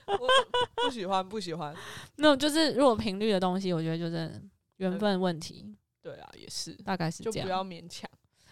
[0.06, 0.26] 我
[0.82, 1.74] 不喜欢，不喜欢。
[2.16, 4.42] 那种就是如果频率的东西，我觉得就是
[4.78, 5.76] 缘分问题，
[6.08, 7.48] 对啊，也是，大概是就不这样。
[7.50, 8.08] 要勉强。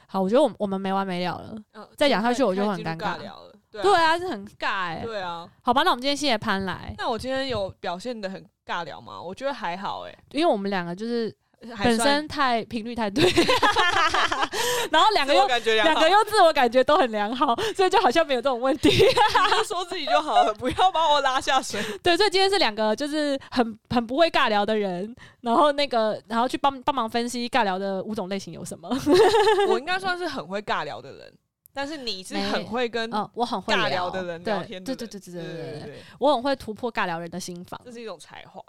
[0.07, 1.57] 好，我觉得我们我们没完没了了。
[1.73, 3.53] 嗯，再讲下去我就很尴尬尬聊了。
[3.71, 5.51] 对对啊，啊，是很尬哎、对啊。
[5.63, 9.21] 好吧，那我们今天谢谢潘来，那我今天有表现的很尬聊吗？
[9.21, 11.35] 我觉得还好、哎，因为我们两个就是
[11.83, 13.25] 本身太频率太对，
[14.93, 21.83] 然后两个又两个又自我感觉都很良好，所以就好像没有这种问题，就说自己就好了，不要把我拉下水。
[22.03, 28.89] 对，所以今天是两个就是很很不会尬聊的人，然后那个然后去帮帮忙分析尬聊的五种类型有什么。
[29.69, 31.33] 我应该算是很会尬聊的人，
[31.73, 38.63] 但是你是很会跟，我很会尬聊的人聊天的，对对对对对对对，我很会突破尬聊人的心房，这是一种才华。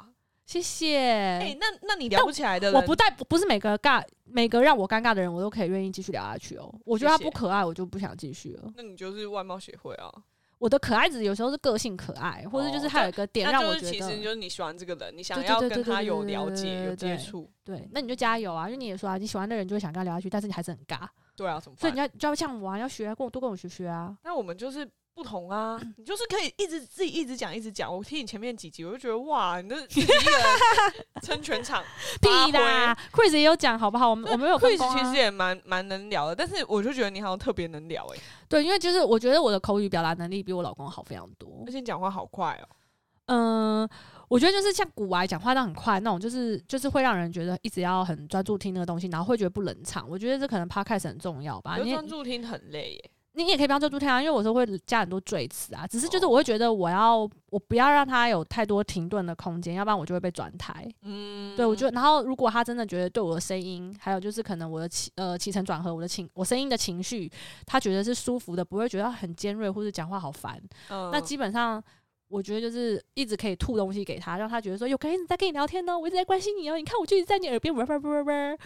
[0.47, 0.97] 谢谢。
[0.97, 6.73] 哎、那那你聊不起来的人，我不带不是每个尬每个让我尴尬的人，我都可以愿意继续聊下去哦。
[6.85, 8.71] 我觉得他不可爱，我就不想继续了。
[8.77, 10.09] 那你就是外貌协会啊。
[10.57, 17.47] 我的可爱值有时候是个性可爱，或者就是他有一个点让我觉得，其实就是你喜欢这个人，你想要跟他有了解、有接触。
[17.63, 18.67] 对，那你就加油啊！
[18.67, 21.77] 因为你也说啊，你喜欢的人就会想跟他聊下去，但是你还是很尬，对啊，怎么？
[21.77, 24.17] 所以你要就要像我啊，要学啊，跟我多跟我学学啊。
[24.23, 27.91] 那我们就是不同啊， 你就是可以一直自己一直讲一直讲。
[27.91, 31.83] 我听你前面几集，我就觉得哇，你这自己一个人撑全场，
[32.21, 34.11] 屁啦，Chris 也有讲好不好？
[34.11, 41.71] 我们我们有分 Chris 工啊其实也蛮蛮能聊的，但是我就觉得你好像特别能聊哎、对，因为就是我觉得我的口语表达能力比我老公好非常多而。
[41.71, 43.89] 且你讲话好快哦、嗯，
[44.29, 50.07] 我觉得就是像古玩讲话都很快那种，就是就是会让人觉得一直要很专注听那个东西，然后会觉得不冷场。
[50.07, 51.77] 我觉得这可能 podcast 很重要吧。
[51.79, 53.11] 专注听很累耶、
[53.43, 57.17] 你也可以不要专注听啊，因为我说会加很多赘词啊，只是就是哦我会觉得我要
[57.49, 60.87] 我不要让他有太多停顿的空间，要不然我就会被转台。
[61.03, 67.31] 嗯，对我觉得，然后如果他真的觉得对我的声音，还有就是可能我的起呃起承转合，我的情我声音的情绪，
[67.65, 70.61] 他觉得是舒服的，不会觉得很尖锐或者讲话好烦。
[70.89, 71.83] 嗯那基本上。
[72.29, 76.75] 我觉得就是一直可以吐东西给他，让他觉得说有个人一直在跟你聊天呢，我一直在关心你哦。
[76.75, 78.57] 你看我就一直在你耳边，啵啵啵啵啵，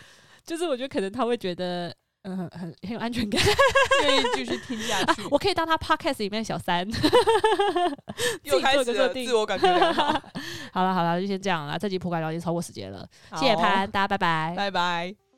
[0.44, 3.42] 就是我觉得可能他会觉得嗯很很很有安全感。
[4.04, 6.88] 愿意继续听下去， 我可以当他 podcast 里面的小三。
[8.44, 10.12] 又开始了自我感觉良好。
[10.72, 14.54] 好了好了，就先这样了，这集普感聊已经超过时间了，谢谢潘，大家拜拜。
[14.56, 15.31] 拜拜。